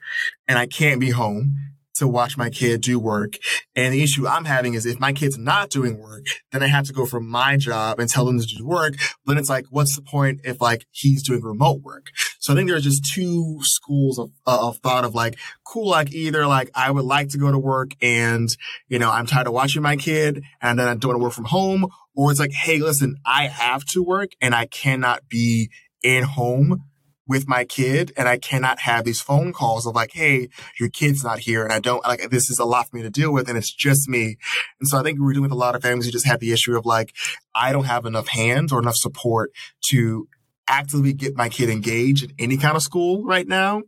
[0.47, 1.55] and I can't be home
[1.99, 3.37] to watch my kid do work.
[3.75, 6.85] And the issue I'm having is if my kid's not doing work, then I have
[6.85, 8.95] to go from my job and tell them to do work.
[9.25, 12.07] But it's like, what's the point if like he's doing remote work?
[12.39, 16.11] So I think there's just two schools of, uh, of thought of like, cool, like
[16.11, 18.49] either like I would like to go to work and,
[18.87, 21.33] you know, I'm tired of watching my kid and then I don't want to work
[21.33, 21.87] from home.
[22.15, 25.69] Or it's like, hey, listen, I have to work and I cannot be
[26.03, 26.88] in home
[27.29, 31.23] with my kid and I cannot have these phone calls of like, Hey, your kid's
[31.23, 31.63] not here.
[31.63, 33.47] And I don't like, this is a lot for me to deal with.
[33.47, 34.37] And it's just me.
[34.79, 36.51] And so I think we're dealing with a lot of families who just have the
[36.51, 37.13] issue of like,
[37.53, 39.51] I don't have enough hands or enough support
[39.89, 40.27] to
[40.67, 43.83] actively get my kid engaged in any kind of school right now.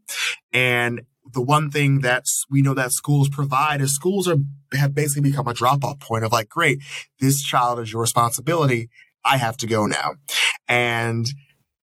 [0.54, 1.01] And
[1.34, 4.38] the one thing that we know that schools provide is schools are
[4.73, 6.80] have basically become a drop off point of like, great,
[7.19, 8.89] this child is your responsibility.
[9.25, 10.13] I have to go now.
[10.67, 11.27] And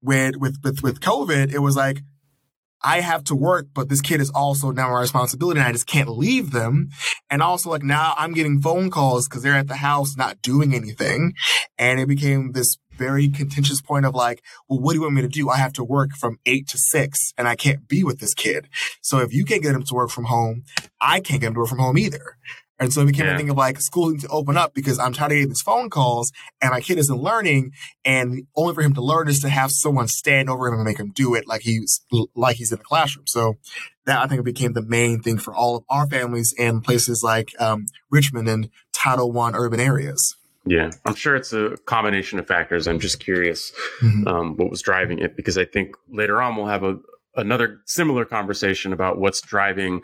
[0.02, 2.02] with, with, with, with COVID, it was like,
[2.82, 5.86] I have to work, but this kid is also now my responsibility and I just
[5.86, 6.90] can't leave them.
[7.28, 10.74] And also like now I'm getting phone calls because they're at the house not doing
[10.74, 11.34] anything.
[11.76, 15.22] And it became this very contentious point of like, well, what do you want me
[15.22, 15.48] to do?
[15.48, 18.68] I have to work from eight to six and I can't be with this kid.
[19.02, 20.64] So if you can't get him to work from home,
[21.00, 22.36] I can't get him to work from home either.
[22.80, 23.34] And so it became yeah.
[23.34, 25.62] a thing of like school needs to open up because I'm tired of getting these
[25.62, 27.72] phone calls and my kid isn't learning.
[28.04, 30.98] And only for him to learn is to have someone stand over him and make
[30.98, 32.00] him do it like he's,
[32.34, 33.26] like he's in the classroom.
[33.26, 33.54] So
[34.06, 37.50] that I think became the main thing for all of our families and places like,
[37.60, 40.36] um, Richmond and Title One urban areas.
[40.64, 42.86] Yeah, I'm sure it's a combination of factors.
[42.86, 44.28] I'm just curious mm-hmm.
[44.28, 46.98] um, what was driving it because I think later on we'll have a,
[47.38, 50.02] another similar conversation about what's driving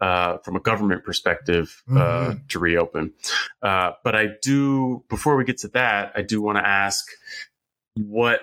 [0.00, 2.38] uh, from a government perspective uh, mm-hmm.
[2.48, 3.12] to reopen.
[3.62, 7.04] Uh, but I do, before we get to that, I do want to ask
[7.96, 8.40] what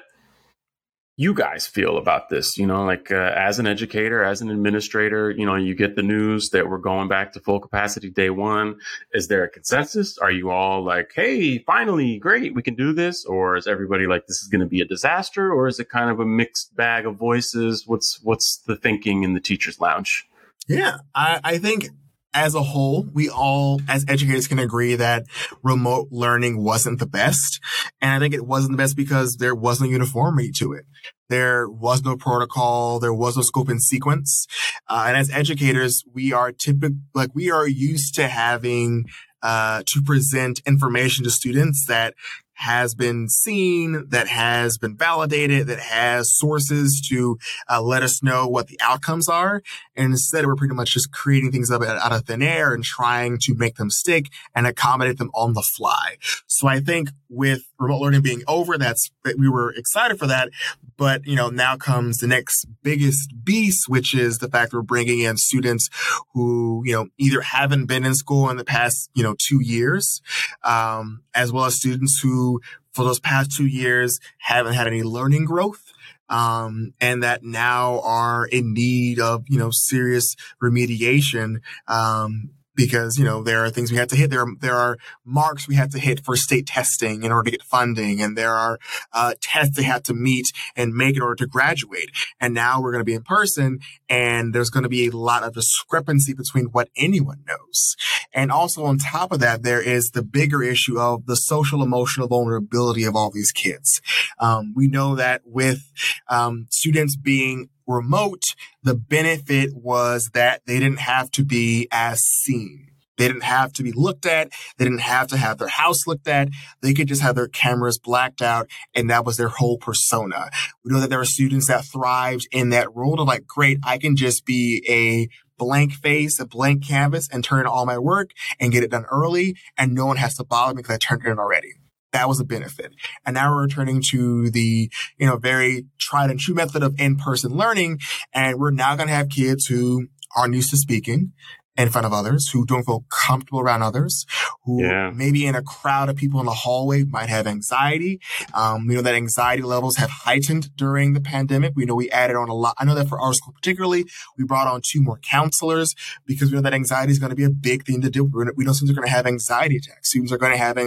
[1.16, 2.58] you guys feel about this.
[2.58, 6.04] You know, like uh, as an educator, as an administrator, you know, you get the
[6.04, 8.80] news that we're going back to full capacity day one.
[9.14, 10.18] Is there a consensus?
[10.18, 13.26] Are you all like, hey, finally, great, we can do this?
[13.26, 15.52] Or is everybody like, this is going to be a disaster?
[15.52, 17.84] Or is it kind of a mixed bag of voices?
[17.86, 20.28] What's what's the thinking in the teachers' lounge?
[20.68, 21.90] Yeah, I, I think
[22.34, 25.26] as a whole, we all, as educators, can agree that
[25.62, 27.60] remote learning wasn't the best.
[28.02, 30.86] And I think it wasn't the best because there wasn't uniformity to it.
[31.30, 33.00] There was no protocol.
[33.00, 34.46] There was no scope and sequence.
[34.88, 39.06] Uh, and as educators, we are typical, like we are used to having
[39.42, 42.14] uh, to present information to students that
[42.54, 47.38] has been seen, that has been validated, that has sources to
[47.70, 49.62] uh, let us know what the outcomes are.
[49.96, 53.38] And instead, we're pretty much just creating things up out of thin air and trying
[53.42, 56.18] to make them stick and accommodate them on the fly.
[56.48, 60.50] So I think with remote learning being over, that's that we were excited for that.
[60.98, 65.20] But you know, now comes the next biggest beast, which is the fact we're bringing
[65.22, 65.90] in students
[66.34, 70.22] who you know either haven't been in school in the past you know two years,
[70.64, 72.62] um, as well as students who
[72.94, 75.94] for those past two years haven't had any learning growth
[76.30, 83.26] um, and that now are in need of you know serious remediation um, because you
[83.26, 84.30] know there are things we had to hit.
[84.30, 87.58] There are, there are marks we had to hit for state testing in order to
[87.58, 88.80] get funding, and there are
[89.12, 92.10] uh, tests they had to meet and make in order to graduate.
[92.40, 95.44] And now we're going to be in person, and there's going to be a lot
[95.44, 97.96] of discrepancy between what anyone knows.
[98.34, 102.28] And also on top of that, there is the bigger issue of the social emotional
[102.28, 104.02] vulnerability of all these kids.
[104.40, 105.92] Um, we know that with
[106.30, 108.44] um, students being remote,
[108.82, 112.90] the benefit was that they didn't have to be as seen.
[113.18, 114.50] They didn't have to be looked at.
[114.78, 116.50] They didn't have to have their house looked at.
[116.82, 120.50] They could just have their cameras blacked out and that was their whole persona.
[120.84, 123.98] We know that there are students that thrived in that role of like, great, I
[123.98, 128.32] can just be a blank face, a blank canvas and turn in all my work
[128.60, 129.56] and get it done early.
[129.78, 131.74] And no one has to bother me because I turned it in already.
[132.14, 132.94] That was a benefit.
[133.26, 137.52] And now we're returning to the, you know, very tried and true method of in-person
[137.52, 138.00] learning.
[138.34, 141.34] And we're now going to have kids who aren't used to speaking
[141.76, 144.26] in front of others, who don't feel comfortable around others,
[144.64, 145.12] who yeah.
[145.14, 148.20] maybe in a crowd of people in the hallway might have anxiety.
[148.54, 151.74] Um, we know that anxiety levels have heightened during the pandemic.
[151.76, 152.76] We know we added on a lot.
[152.78, 154.06] I know that for our school particularly,
[154.38, 157.44] we brought on two more counselors because we know that anxiety is going to be
[157.44, 158.50] a big thing to deal with.
[158.56, 160.10] We know students are going to have anxiety attacks.
[160.10, 160.78] Students are going to have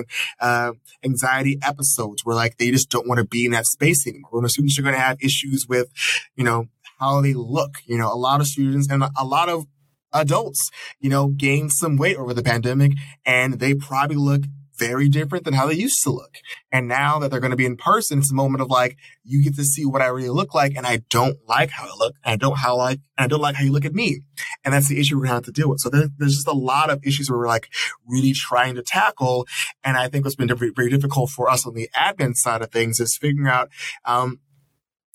[0.40, 0.72] uh,
[1.04, 4.30] anxiety episodes where like they just don't want to be in that space anymore.
[4.34, 5.88] We know students are going to have issues with,
[6.36, 6.66] you know,
[6.98, 7.78] how they look.
[7.86, 9.66] You know, a lot of students and a lot of
[10.20, 12.92] adults, you know, gained some weight over the pandemic
[13.24, 14.42] and they probably look
[14.78, 16.36] very different than how they used to look.
[16.70, 19.42] And now that they're going to be in person, it's a moment of like, you
[19.42, 20.76] get to see what I really look like.
[20.76, 22.14] And I don't like how I look.
[22.24, 24.20] And I don't how like, and I don't like how you look at me.
[24.64, 25.80] And that's the issue we're going to have to deal with.
[25.80, 27.68] So there, there's just a lot of issues where we're like
[28.06, 29.46] really trying to tackle.
[29.82, 32.70] And I think what's been very, very difficult for us on the admin side of
[32.70, 33.70] things is figuring out,
[34.04, 34.40] um,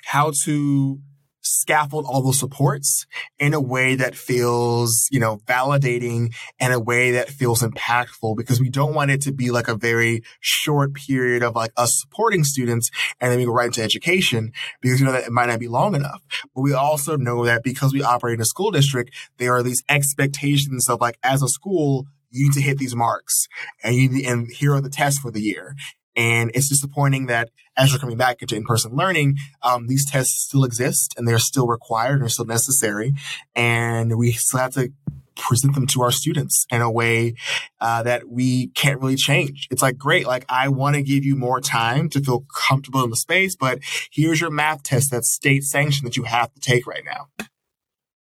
[0.06, 1.00] how to
[1.42, 3.06] scaffold all those supports
[3.40, 8.60] in a way that feels, you know, validating and a way that feels impactful because
[8.60, 12.44] we don't want it to be like a very short period of like us supporting
[12.44, 14.52] students and then we go right into education
[14.82, 16.22] because you know that it might not be long enough.
[16.54, 19.84] But we also know that because we operate in a school district, there are these
[19.90, 23.48] expectations of like as a school, you need to hit these marks
[23.84, 25.76] and you and here are the tests for the year.
[26.16, 30.64] And it's disappointing that as we're coming back into in-person learning, um, these tests still
[30.64, 33.14] exist and they're still required and they're still necessary.
[33.56, 34.92] And we still have to
[35.38, 37.34] present them to our students in a way
[37.80, 39.68] uh, that we can't really change.
[39.72, 43.10] It's like, great, like I want to give you more time to feel comfortable in
[43.10, 43.80] the space, but
[44.12, 47.28] here's your math test that's state sanctioned that you have to take right now.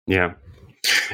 [0.07, 0.33] Yeah.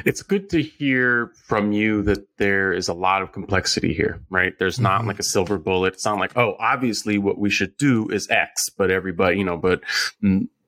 [0.04, 4.58] It's good to hear from you that there is a lot of complexity here, right?
[4.58, 5.08] There's not mm-hmm.
[5.08, 5.94] like a silver bullet.
[5.94, 9.56] It's not like, oh, obviously what we should do is X, but everybody, you know,
[9.56, 9.82] but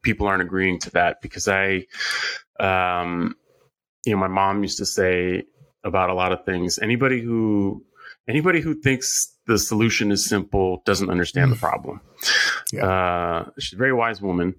[0.03, 1.87] people aren't agreeing to that because I,
[2.59, 3.37] um,
[4.05, 5.45] you know, my mom used to say
[5.85, 6.79] about a lot of things.
[6.79, 7.85] Anybody who
[8.29, 11.61] anybody who thinks the solution is simple doesn't understand the mm.
[11.61, 12.01] problem.
[12.73, 12.87] Yeah.
[12.87, 14.55] Uh, she's a very wise woman,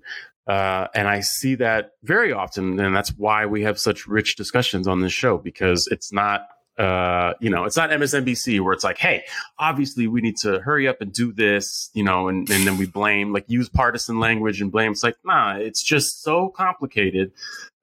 [0.48, 4.88] uh, and I see that very often, and that's why we have such rich discussions
[4.88, 6.48] on this show because it's not
[6.82, 9.24] uh, you know, it's not MSNBC where it's like, hey,
[9.60, 12.88] obviously we need to hurry up and do this, you know, and, and then we
[12.88, 14.92] blame, like use partisan language and blame.
[14.92, 17.34] It's like, nah, it's just so complicated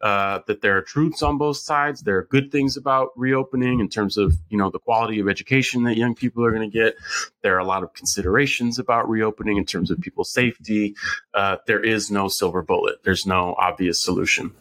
[0.00, 2.02] uh, that there are truths on both sides.
[2.02, 5.84] There are good things about reopening in terms of, you know, the quality of education
[5.84, 6.96] that young people are going to get.
[7.44, 10.96] There are a lot of considerations about reopening in terms of people's safety.
[11.32, 13.04] Uh, there is no silver bullet.
[13.04, 14.56] There's no obvious solution.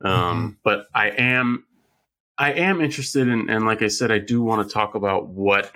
[0.00, 0.48] Um, mm-hmm.
[0.64, 1.66] But I am
[2.38, 5.74] I am interested in, and like I said, I do want to talk about what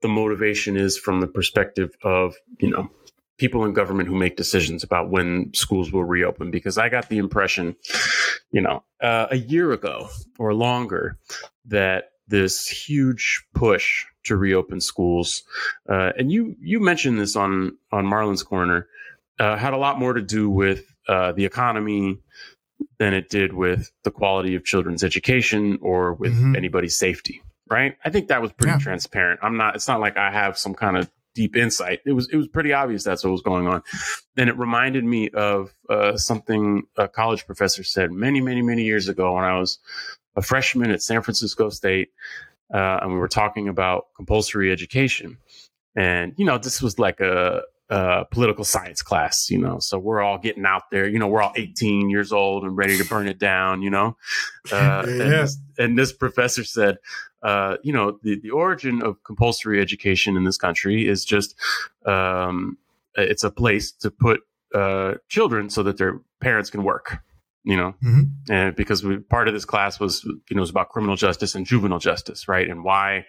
[0.00, 2.90] the motivation is from the perspective of, you know,
[3.38, 6.50] people in government who make decisions about when schools will reopen.
[6.50, 7.74] Because I got the impression,
[8.50, 10.08] you know, uh, a year ago
[10.38, 11.18] or longer
[11.66, 15.42] that this huge push to reopen schools,
[15.88, 18.86] uh, and you you mentioned this on on Marlon's Corner,
[19.40, 22.18] uh, had a lot more to do with uh, the economy,
[22.98, 26.56] than it did with the quality of children's education or with mm-hmm.
[26.56, 27.42] anybody's safety.
[27.70, 27.96] Right.
[28.04, 28.78] I think that was pretty yeah.
[28.78, 29.40] transparent.
[29.42, 32.00] I'm not, it's not like I have some kind of deep insight.
[32.04, 33.82] It was, it was pretty obvious that's what was going on.
[34.36, 39.08] And it reminded me of uh, something a college professor said many, many, many years
[39.08, 39.78] ago when I was
[40.36, 42.10] a freshman at San Francisco State.
[42.72, 45.38] Uh, and we were talking about compulsory education.
[45.96, 47.62] And, you know, this was like a,
[47.92, 49.78] uh, political science class, you know.
[49.78, 52.96] So we're all getting out there, you know, we're all 18 years old and ready
[52.96, 54.16] to burn it down, you know.
[54.70, 55.12] Uh, yeah.
[55.12, 56.96] and, this, and, this, professor said,
[57.42, 61.56] uh, you know, the, the origin of compulsory education in this country is just
[62.06, 62.78] um,
[63.16, 64.40] it's a place to put
[64.72, 67.18] uh, children so that their parents can work.
[67.64, 68.52] You know, mm-hmm.
[68.52, 71.66] and because we, part of this class was, you know, was about criminal justice and
[71.66, 72.70] juvenile justice, right?
[72.70, 73.26] And why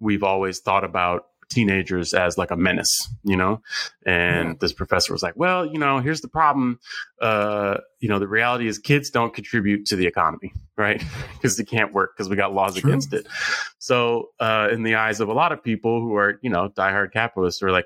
[0.00, 3.62] we've always thought about teenagers as like a menace, you know?
[4.04, 4.54] And yeah.
[4.60, 6.80] this professor was like, well, you know, here's the problem.
[7.20, 11.02] Uh, you know, the reality is kids don't contribute to the economy, right?
[11.34, 12.88] Because they can't work because we got laws True.
[12.88, 13.26] against it.
[13.78, 17.12] So, uh, in the eyes of a lot of people who are, you know, diehard
[17.12, 17.84] capitalists are like,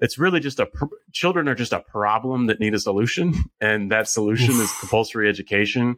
[0.00, 3.34] it's really just a, pr- children are just a problem that need a solution.
[3.60, 5.96] And that solution is compulsory education,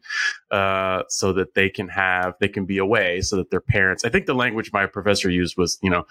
[0.51, 4.09] uh, so that they can have, they can be away so that their parents, I
[4.09, 6.05] think the language my professor used was, you know,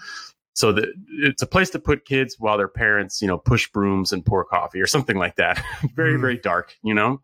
[0.53, 4.11] so the, it's a place to put kids while their parents, you know, push brooms
[4.11, 5.63] and pour coffee or something like that.
[5.95, 6.21] very, mm.
[6.21, 7.21] very dark, you know.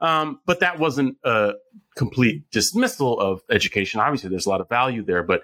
[0.00, 1.52] Um, but that wasn't a
[1.94, 4.00] complete dismissal of education.
[4.00, 5.42] Obviously, there's a lot of value there, but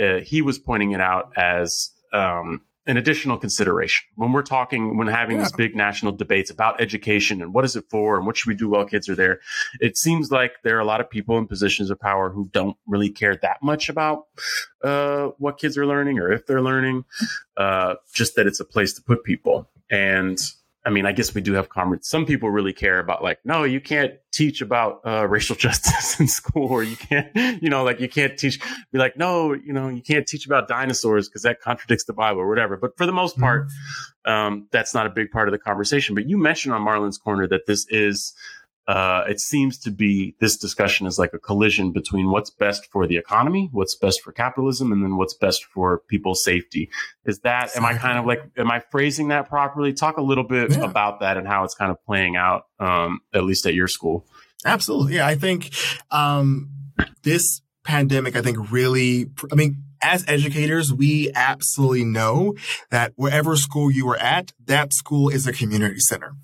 [0.00, 5.06] uh, he was pointing it out as um, an additional consideration when we're talking when
[5.06, 5.42] having yeah.
[5.42, 8.54] these big national debates about education and what is it for and what should we
[8.54, 9.40] do while kids are there
[9.80, 12.76] it seems like there are a lot of people in positions of power who don't
[12.86, 14.26] really care that much about
[14.82, 17.04] uh, what kids are learning or if they're learning
[17.56, 20.38] uh, just that it's a place to put people and
[20.84, 22.08] I mean, I guess we do have comrades.
[22.08, 26.26] Some people really care about like, no, you can't teach about uh, racial justice in
[26.26, 28.60] school, or you can't, you know, like you can't teach.
[28.90, 32.40] Be like, no, you know, you can't teach about dinosaurs because that contradicts the Bible
[32.40, 32.76] or whatever.
[32.76, 34.30] But for the most part, mm-hmm.
[34.32, 36.14] um, that's not a big part of the conversation.
[36.14, 38.34] But you mentioned on Marlon's Corner that this is
[38.88, 43.06] uh, it seems to be this discussion is like a collision between what's best for
[43.06, 46.90] the economy, what's best for capitalism, and then what's best for people's safety.
[47.24, 49.92] Is that, am I kind of like, am I phrasing that properly?
[49.92, 50.84] Talk a little bit yeah.
[50.84, 54.26] about that and how it's kind of playing out, um, at least at your school.
[54.64, 55.16] Absolutely.
[55.16, 55.26] Yeah.
[55.26, 55.70] I think,
[56.10, 56.70] um,
[57.22, 62.54] this pandemic, I think really, I mean, as educators, we absolutely know
[62.90, 66.34] that wherever school you are at, that school is a community center.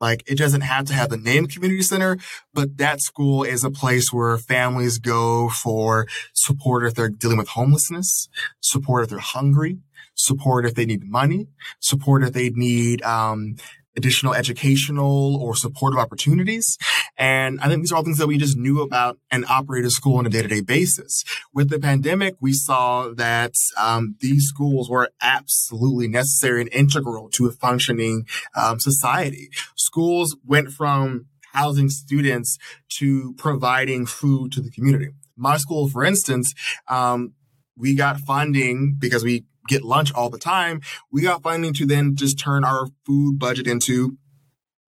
[0.00, 2.18] Like it doesn't have to have the name community center,
[2.52, 7.48] but that school is a place where families go for support if they're dealing with
[7.48, 8.28] homelessness,
[8.60, 9.78] support if they're hungry,
[10.14, 11.48] support if they need money,
[11.80, 13.56] support if they need um,
[13.96, 16.76] additional educational or supportive opportunities.
[17.16, 20.18] And I think these are all things that we just knew about and operated school
[20.18, 21.24] on a day-to-day basis.
[21.52, 27.46] With the pandemic, we saw that um, these schools were absolutely necessary and integral to
[27.46, 29.48] a functioning um, society.
[29.76, 32.58] Schools went from housing students
[32.98, 35.08] to providing food to the community.
[35.36, 36.54] My school, for instance,
[36.88, 37.32] um,
[37.76, 40.80] we got funding because we get lunch all the time.
[41.10, 44.16] We got funding to then just turn our food budget into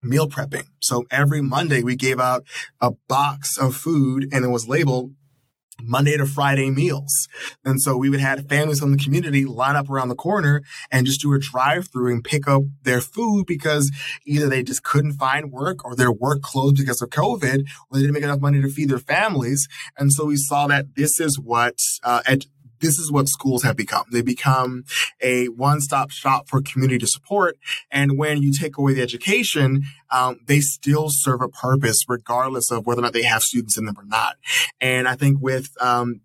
[0.01, 0.65] meal prepping.
[0.81, 2.43] So every Monday we gave out
[2.79, 5.13] a box of food and it was labeled
[5.81, 7.27] Monday to Friday meals.
[7.63, 10.61] And so we would have families from the community line up around the corner
[10.91, 13.91] and just do a drive through and pick up their food because
[14.25, 17.99] either they just couldn't find work or their work closed because of COVID or they
[17.99, 19.67] didn't make enough money to feed their families.
[19.97, 22.45] And so we saw that this is what uh, ed-
[22.79, 24.05] this is what schools have become.
[24.11, 24.83] They become
[25.21, 27.57] a one-stop shop for community support.
[27.91, 32.85] And when you take away the education, um, they still serve a purpose regardless of
[32.85, 34.35] whether or not they have students in them or not.
[34.79, 36.21] And I think with um,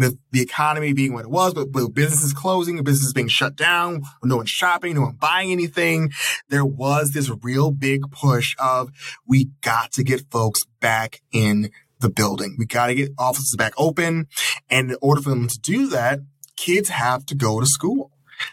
[0.00, 4.02] with the economy being what it was, but with businesses closing, businesses being shut down,
[4.24, 6.10] no one shopping, no one buying anything,
[6.48, 8.90] there was this real big push of
[9.26, 11.70] we got to get folks back in
[12.00, 12.56] the building.
[12.58, 14.26] We got to get offices back open.
[14.68, 16.20] And in order for them to do that,
[16.56, 18.10] kids have to go to school.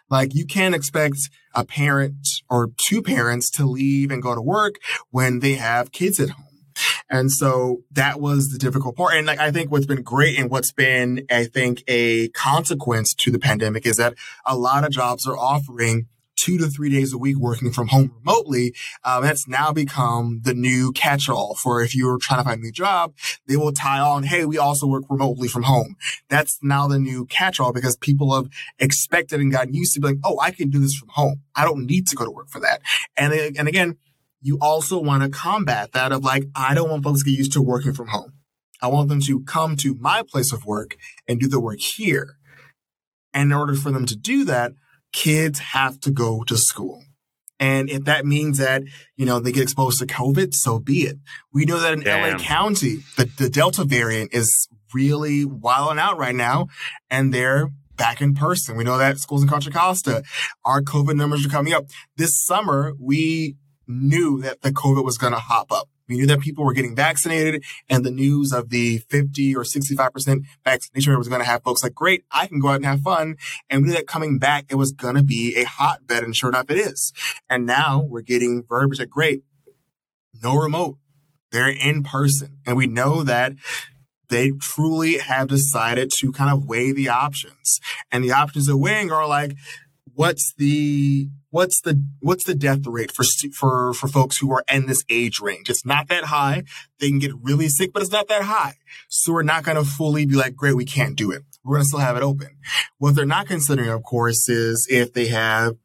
[0.09, 1.17] Like you can't expect
[1.53, 4.75] a parent or two parents to leave and go to work
[5.11, 6.43] when they have kids at home.
[7.09, 9.15] And so that was the difficult part.
[9.15, 13.31] And like, I think what's been great and what's been, I think, a consequence to
[13.31, 14.13] the pandemic is that
[14.45, 16.07] a lot of jobs are offering
[16.37, 18.73] two to three days a week working from home remotely.
[19.03, 22.71] Um, that's now become the new catch-all for if you're trying to find a new
[22.71, 23.13] job,
[23.47, 25.95] they will tie on, hey, we also work remotely from home.
[26.29, 30.39] That's now the new catch-all because people have expected and gotten used to being, oh,
[30.39, 31.41] I can do this from home.
[31.55, 32.81] I don't need to go to work for that.
[33.17, 33.97] And, and again,
[34.41, 37.53] you also want to combat that of like, I don't want folks to get used
[37.53, 38.33] to working from home.
[38.81, 42.37] I want them to come to my place of work and do the work here.
[43.33, 44.73] And in order for them to do that,
[45.17, 47.03] kids have to go to school.
[47.59, 48.83] And if that means that,
[49.15, 51.17] you know, they get exposed to COVID, so be it.
[51.51, 52.37] We know that in Damn.
[52.37, 56.67] LA County, the, the Delta variant is really wilding out right now
[57.09, 58.77] and they're back in person.
[58.77, 60.21] We know that schools in Contra Costa,
[60.63, 61.85] our COVID numbers are coming up.
[62.15, 63.55] This summer, we
[63.87, 65.89] knew that the COVID was going to hop up.
[66.07, 70.43] We knew that people were getting vaccinated and the news of the 50 or 65%
[70.63, 73.01] vaccination rate was going to have folks like, great, I can go out and have
[73.01, 73.35] fun.
[73.69, 76.23] And we knew that coming back, it was going to be a hotbed.
[76.23, 77.13] And sure enough, it is.
[77.49, 79.43] And now we're getting verbiage that great,
[80.41, 80.97] no remote.
[81.51, 82.59] They're in person.
[82.65, 83.53] And we know that
[84.29, 87.79] they truly have decided to kind of weigh the options.
[88.11, 89.55] And the options they're weighing are like,
[90.17, 94.87] what's the what's the what's the death rate for for for folks who are in
[94.87, 95.69] this age range?
[95.69, 96.63] It's not that high.
[96.99, 98.73] They can get really sick, but it's not that high.
[99.09, 101.43] So we're not going to fully be like, great, we can't do it.
[101.63, 102.57] We're going to still have it open.
[102.97, 105.75] What they're not considering, of course, is if they have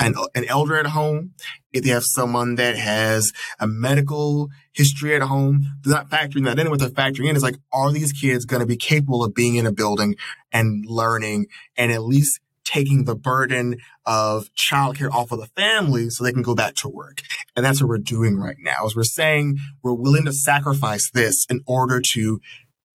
[0.00, 1.34] an, an elder at home,
[1.72, 6.58] if they have someone that has a medical history at home, they're not factoring that
[6.58, 6.68] in.
[6.68, 9.54] What they're factoring in is like, are these kids going to be capable of being
[9.54, 10.16] in a building
[10.50, 11.46] and learning
[11.76, 16.42] and at least taking the burden of childcare off of the family so they can
[16.42, 17.22] go back to work.
[17.56, 21.46] And that's what we're doing right now is we're saying we're willing to sacrifice this
[21.48, 22.40] in order to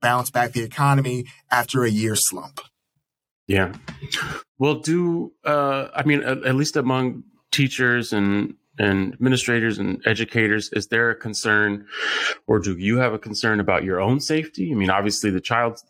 [0.01, 2.61] bounce back the economy after a year slump.
[3.47, 3.73] Yeah.
[4.59, 10.69] Well, do, uh, I mean, at, at least among teachers and and administrators and educators
[10.73, 11.87] is there a concern
[12.45, 15.81] or do you have a concern about your own safety i mean obviously the child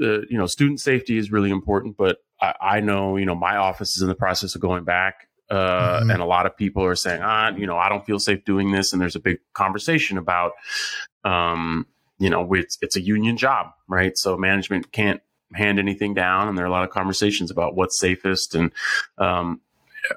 [0.00, 3.56] uh, you know student safety is really important but I, I, know you know my
[3.56, 6.10] office is in the process of going back uh, mm-hmm.
[6.10, 8.72] and a lot of people are saying ah you know i don't feel safe doing
[8.72, 10.52] this and there's a big conversation about
[11.24, 11.86] um
[12.18, 15.20] you know it's it's a union job right so management can't
[15.54, 18.72] hand anything down and there are a lot of conversations about what's safest and
[19.18, 19.60] um,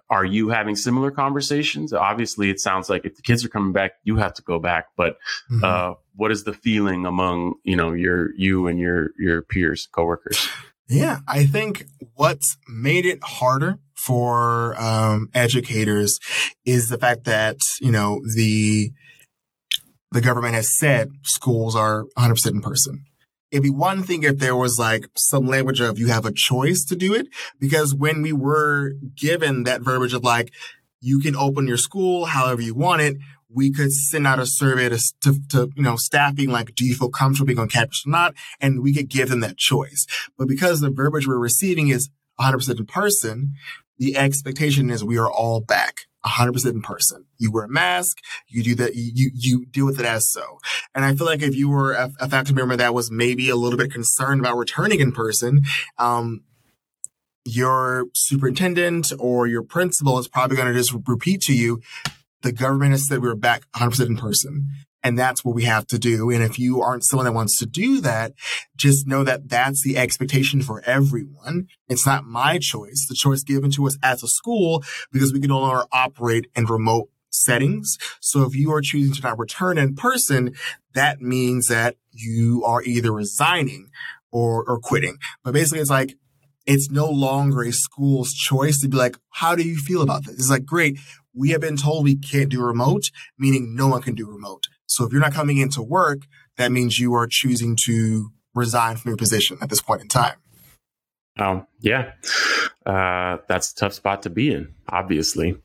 [0.09, 1.93] are you having similar conversations?
[1.93, 4.88] Obviously, it sounds like if the kids are coming back, you have to go back.
[4.95, 5.17] But
[5.51, 5.63] mm-hmm.
[5.63, 10.47] uh, what is the feeling among you know your you and your your peers, coworkers?
[10.90, 11.86] Yeah, I think
[12.16, 16.20] what's made it harder for um, educators
[16.66, 18.92] is the fact that you know the
[20.12, 23.06] the government has said schools are 100% in person
[23.52, 26.84] it'd be one thing if there was like some language of you have a choice
[26.86, 27.28] to do it.
[27.60, 30.52] Because when we were given that verbiage of like,
[31.02, 33.18] you can open your school however you want it,
[33.52, 36.95] we could send out a survey to, to, to, you know, staffing, like, do you
[36.95, 38.36] feel comfortable being on campus or not?
[38.60, 40.06] And we could give them that choice.
[40.38, 43.54] But because the verbiage we're receiving is 100% in person,
[43.97, 46.02] the expectation is we are all back.
[46.26, 47.26] 100% in person.
[47.38, 50.60] You wear a mask, you do that, you, you deal with it as so.
[50.93, 53.56] And I feel like if you were a, a faculty member that was maybe a
[53.56, 55.62] little bit concerned about returning in person,
[55.97, 56.43] um,
[57.45, 61.82] your superintendent or your principal is probably going to just repeat to you,
[62.42, 64.70] the government has said we are back 100% in person.
[65.02, 66.30] And that's what we have to do.
[66.30, 68.34] And if you aren't someone that wants to do that,
[68.76, 71.68] just know that that's the expectation for everyone.
[71.88, 73.06] It's not my choice.
[73.08, 76.66] The choice given to us as a school because we can no longer operate in
[76.66, 77.98] remote settings.
[78.20, 80.54] So if you are choosing to not return in person,
[80.94, 83.90] that means that you are either resigning
[84.32, 85.18] or, or quitting.
[85.44, 86.16] But basically it's like,
[86.66, 90.36] it's no longer a school's choice to be like, how do you feel about this?
[90.36, 91.00] It's like, great.
[91.40, 94.68] We have been told we can't do remote, meaning no one can do remote.
[94.88, 96.24] So if you're not coming into work,
[96.58, 100.36] that means you are choosing to resign from your position at this point in time.
[101.40, 102.12] Um, yeah,
[102.86, 105.58] uh, that's a tough spot to be in, obviously.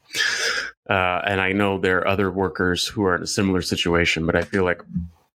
[0.89, 4.37] Uh, and I know there are other workers who are in a similar situation, but
[4.37, 4.81] I feel like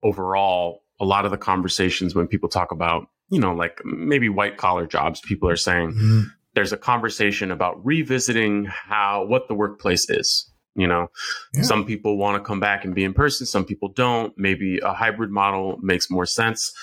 [0.04, 4.58] overall, a lot of the conversations when people talk about you know, like maybe white
[4.58, 6.22] collar jobs, people are saying mm-hmm.
[6.56, 10.50] There's a conversation about revisiting how what the workplace is.
[10.78, 11.08] You know,
[11.54, 11.62] yeah.
[11.62, 14.38] some people want to come back and be in person, some people don't.
[14.38, 16.74] Maybe a hybrid model makes more sense,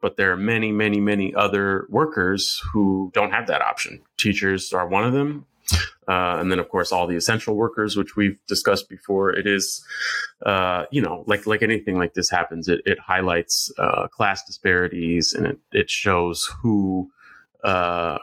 [0.00, 4.00] but there are many, many, many other workers who don't have that option.
[4.18, 5.44] Teachers are one of them.
[6.08, 9.30] Uh, and then, of course, all the essential workers, which we've discussed before.
[9.30, 9.84] It is,
[10.44, 15.32] uh, you know, like like anything like this happens, it, it highlights uh, class disparities
[15.32, 17.10] and it, it shows who
[17.64, 18.18] uh,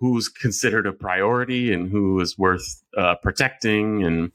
[0.00, 4.02] who's considered a priority and who is worth uh, protecting.
[4.02, 4.32] And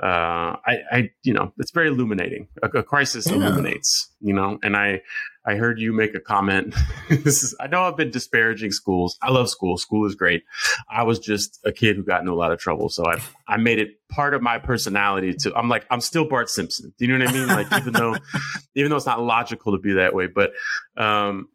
[0.00, 2.46] uh, I, I, you know, it's very illuminating.
[2.62, 3.34] A, a crisis yeah.
[3.34, 4.60] illuminates, you know.
[4.62, 5.02] And I,
[5.44, 6.76] I heard you make a comment.
[7.10, 9.18] this is, I know I've been disparaging schools.
[9.20, 9.76] I love school.
[9.78, 10.44] School is great.
[10.88, 13.56] I was just a kid who got into a lot of trouble, so I, I
[13.56, 15.54] made it part of my personality to.
[15.56, 16.94] I'm like, I'm still Bart Simpson.
[16.98, 17.48] Do you know what I mean?
[17.48, 18.16] Like, even though,
[18.76, 20.52] even though it's not logical to be that way, but.
[20.96, 21.48] um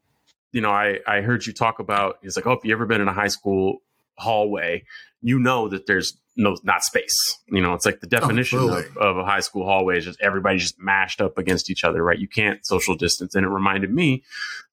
[0.56, 3.02] you know, I, I heard you talk about, he's like, oh, if you ever been
[3.02, 3.80] in a high school
[4.18, 4.86] hallway,
[5.26, 7.40] you know that there's no, not space.
[7.48, 10.06] You know, it's like the oh, definition oh, of, of, a high school hallway is
[10.06, 12.20] just everybody just mashed up against each other, right?
[12.20, 13.34] You can't social distance.
[13.34, 14.24] And it reminded me,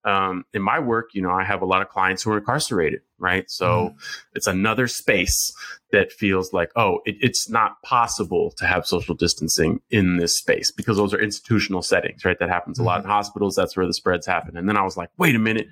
[0.05, 3.01] um, in my work, you know, I have a lot of clients who are incarcerated,
[3.19, 3.51] right?
[3.51, 3.95] So mm.
[4.35, 5.55] it's another space
[5.91, 10.71] that feels like, oh, it, it's not possible to have social distancing in this space
[10.71, 12.39] because those are institutional settings, right?
[12.39, 13.13] That happens a lot in mm-hmm.
[13.13, 13.55] hospitals.
[13.55, 14.59] That's where the spreads happen.
[14.59, 15.69] And then I was like, wait a minute.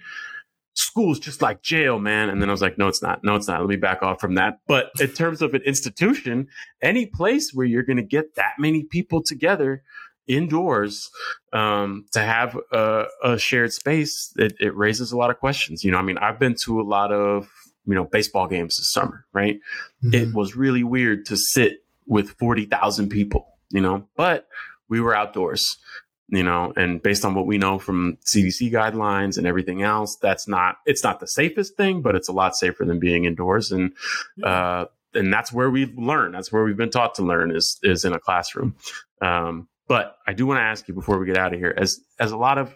[0.90, 2.28] School's just like jail, man.
[2.28, 3.22] And then I was like, no, it's not.
[3.22, 3.60] No, it's not.
[3.60, 4.60] Let me back off from that.
[4.66, 6.48] But in terms of an institution,
[6.82, 9.82] any place where you're going to get that many people together
[10.26, 11.10] indoors
[11.52, 15.84] um, to have a, a shared space, it, it raises a lot of questions.
[15.84, 17.48] You know, I mean, I've been to a lot of
[17.86, 19.58] you know, baseball games this summer, right?
[20.04, 20.14] Mm-hmm.
[20.14, 24.46] It was really weird to sit with 40,000 people, you know, but
[24.88, 25.78] we were outdoors,
[26.30, 30.46] you know, and based on what we know from CDC guidelines and everything else, that's
[30.46, 33.72] not, it's not the safest thing, but it's a lot safer than being indoors.
[33.72, 33.92] And,
[34.42, 36.34] uh, and that's where we've learned.
[36.34, 38.76] That's where we've been taught to learn is, is in a classroom.
[39.20, 42.00] Um, but I do want to ask you before we get out of here, as,
[42.20, 42.72] as a lot of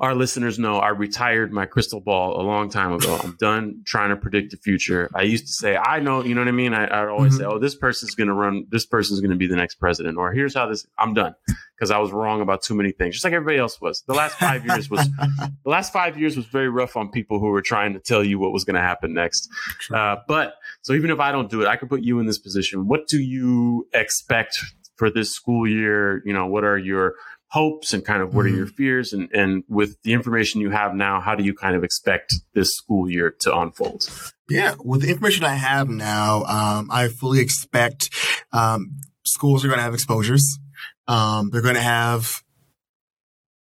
[0.00, 3.20] our listeners know I retired my crystal ball a long time ago.
[3.22, 5.10] I'm done trying to predict the future.
[5.14, 6.72] I used to say, I know, you know what I mean?
[6.72, 7.42] I, I always mm-hmm.
[7.42, 10.16] say, oh, this person's going to run, this person's going to be the next president,
[10.16, 11.34] or here's how this, I'm done
[11.76, 14.02] because I was wrong about too many things, just like everybody else was.
[14.06, 17.46] The last five years was, the last five years was very rough on people who
[17.46, 19.50] were trying to tell you what was going to happen next.
[19.92, 22.38] Uh, but so even if I don't do it, I could put you in this
[22.38, 22.88] position.
[22.88, 24.58] What do you expect
[24.96, 26.22] for this school year?
[26.24, 27.16] You know, what are your
[27.50, 28.54] hopes and kind of what mm-hmm.
[28.54, 29.12] are your fears?
[29.12, 32.70] And and with the information you have now how do you kind of expect this
[32.70, 34.08] school year to unfold?
[34.48, 38.10] Yeah with the information i have now um, i fully expect
[38.52, 40.58] um, schools are going to have exposures.
[41.06, 42.42] Um, they're going to have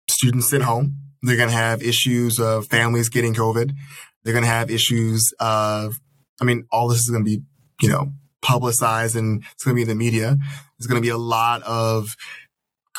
[0.09, 0.97] students at home.
[1.23, 3.73] They're going to have issues of families getting covid.
[4.25, 6.01] They're going to have issues of
[6.41, 7.43] i mean all this is going to be
[7.81, 8.13] you know
[8.43, 10.37] publicized and it's going to be in the media.
[10.79, 12.17] There's going to be a lot of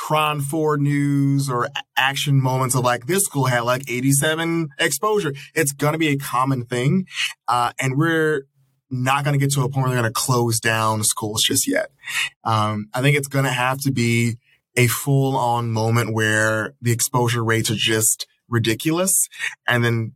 [0.04, 5.34] KRON 4 news or action moments of like this school had like 87 exposure.
[5.56, 7.08] It's going to be a common thing.
[7.48, 8.44] Uh, and we're
[8.90, 11.68] not going to get to a point where they're going to close down schools just
[11.68, 11.90] yet.
[12.44, 14.36] Um, I think it's going to have to be
[14.76, 19.30] a full on moment where the exposure rates are just ridiculous.
[19.68, 20.12] And then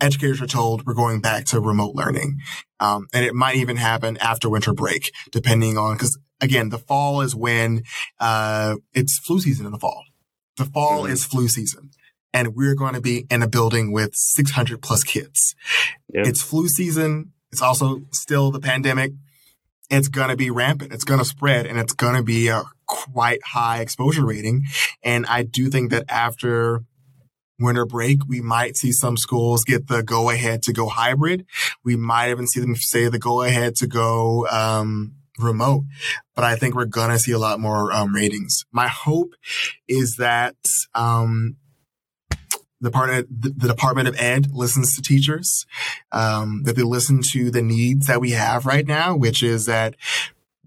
[0.00, 2.40] educators are told we're going back to remote learning.
[2.80, 7.20] Um, and it might even happen after winter break, depending on, cause again, the fall
[7.20, 7.82] is when
[8.20, 10.04] uh, it's flu season in the fall.
[10.56, 11.12] The fall mm-hmm.
[11.12, 11.90] is flu season.
[12.32, 15.54] And we're going to be in a building with 600 plus kids.
[16.12, 16.26] Yep.
[16.26, 17.32] It's flu season.
[17.50, 19.12] It's also still the pandemic.
[19.90, 20.92] It's going to be rampant.
[20.92, 24.64] It's going to spread and it's going to be a quite high exposure rating.
[25.02, 26.82] And I do think that after
[27.58, 31.46] winter break, we might see some schools get the go ahead to go hybrid.
[31.84, 35.84] We might even see them say the go ahead to go, um, remote,
[36.34, 38.64] but I think we're going to see a lot more um, ratings.
[38.72, 39.34] My hope
[39.86, 40.56] is that
[40.94, 41.56] um,
[42.80, 45.66] the, part the, Department of Ed listens to teachers,
[46.12, 49.96] um, that they listen to the needs that we have right now, which is that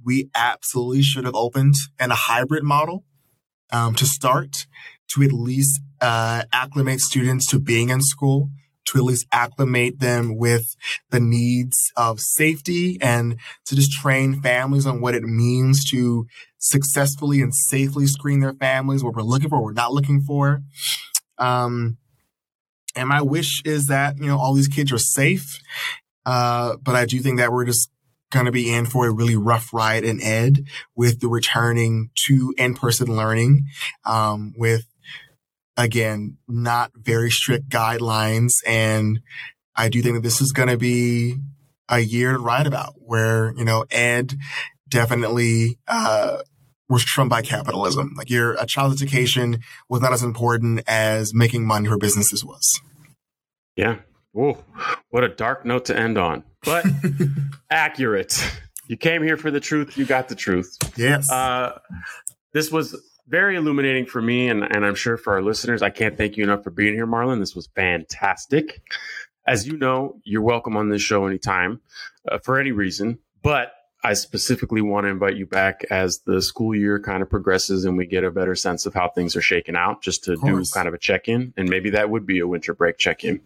[0.04, 3.06] we absolutely should have opened in a hybrid model
[3.72, 4.68] um, to start
[5.10, 8.50] to at least uh, acclimate students to being in school
[8.86, 10.76] to at least acclimate them with
[11.12, 16.26] the needs of safety and to just train families on what it means to
[16.58, 20.62] successfully and safely screen their families, what we're looking for, what we're not looking for.
[21.38, 21.98] Um,
[22.96, 25.60] and my wish is that, you know, all these kids are safe.
[26.26, 27.90] Uh, but I do think that we're just
[28.32, 30.66] going to be in for a really rough ride in ed
[30.96, 33.66] with the returning to in-person learning,
[34.06, 34.86] um, with
[35.84, 38.54] again, not very strict guidelines.
[38.66, 39.20] And
[39.76, 41.36] I do think that this is going to be
[41.90, 44.36] a year to write about where, you know, Ed
[44.88, 46.40] definitely, uh,
[46.90, 48.14] was trumped by capitalism.
[48.18, 49.60] Like your a child's education
[49.90, 52.82] was not as important as making money for businesses was.
[53.78, 54.00] Yeah.
[54.34, 54.58] Whoa,
[55.10, 56.86] what a dark note to end on, but
[57.70, 58.42] accurate.
[58.88, 59.98] You came here for the truth.
[59.98, 60.78] You got the truth.
[60.98, 61.30] Yes.
[61.30, 61.78] Uh,
[62.54, 62.96] this was
[63.32, 65.82] very illuminating for me, and, and I'm sure for our listeners.
[65.82, 67.40] I can't thank you enough for being here, Marlon.
[67.40, 68.82] This was fantastic.
[69.48, 71.80] As you know, you're welcome on this show anytime
[72.30, 73.72] uh, for any reason, but
[74.04, 77.98] I specifically want to invite you back as the school year kind of progresses and
[77.98, 80.88] we get a better sense of how things are shaking out, just to do kind
[80.88, 81.54] of a check in.
[81.56, 83.42] And maybe that would be a winter break check in.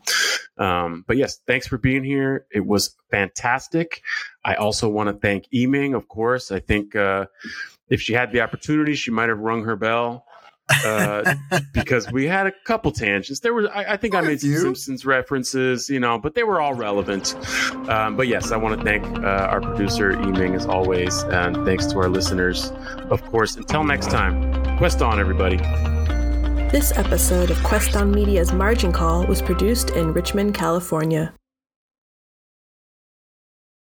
[0.57, 2.45] Um, but yes, thanks for being here.
[2.51, 4.01] It was fantastic.
[4.45, 6.51] I also want to thank Eming, of course.
[6.51, 7.25] I think uh,
[7.89, 10.25] if she had the opportunity, she might have rung her bell
[10.69, 11.35] uh,
[11.73, 13.39] because we had a couple tangents.
[13.39, 16.59] There was, I, I think, I made some Simpsons references, you know, but they were
[16.59, 17.35] all relevant.
[17.89, 21.85] Um, but yes, I want to thank uh, our producer Eming as always, and thanks
[21.87, 22.71] to our listeners,
[23.09, 23.55] of course.
[23.55, 25.57] Until next time, quest on, everybody.
[26.69, 31.33] This episode of Quest on Media's Margin Call was produced in Richmond, California.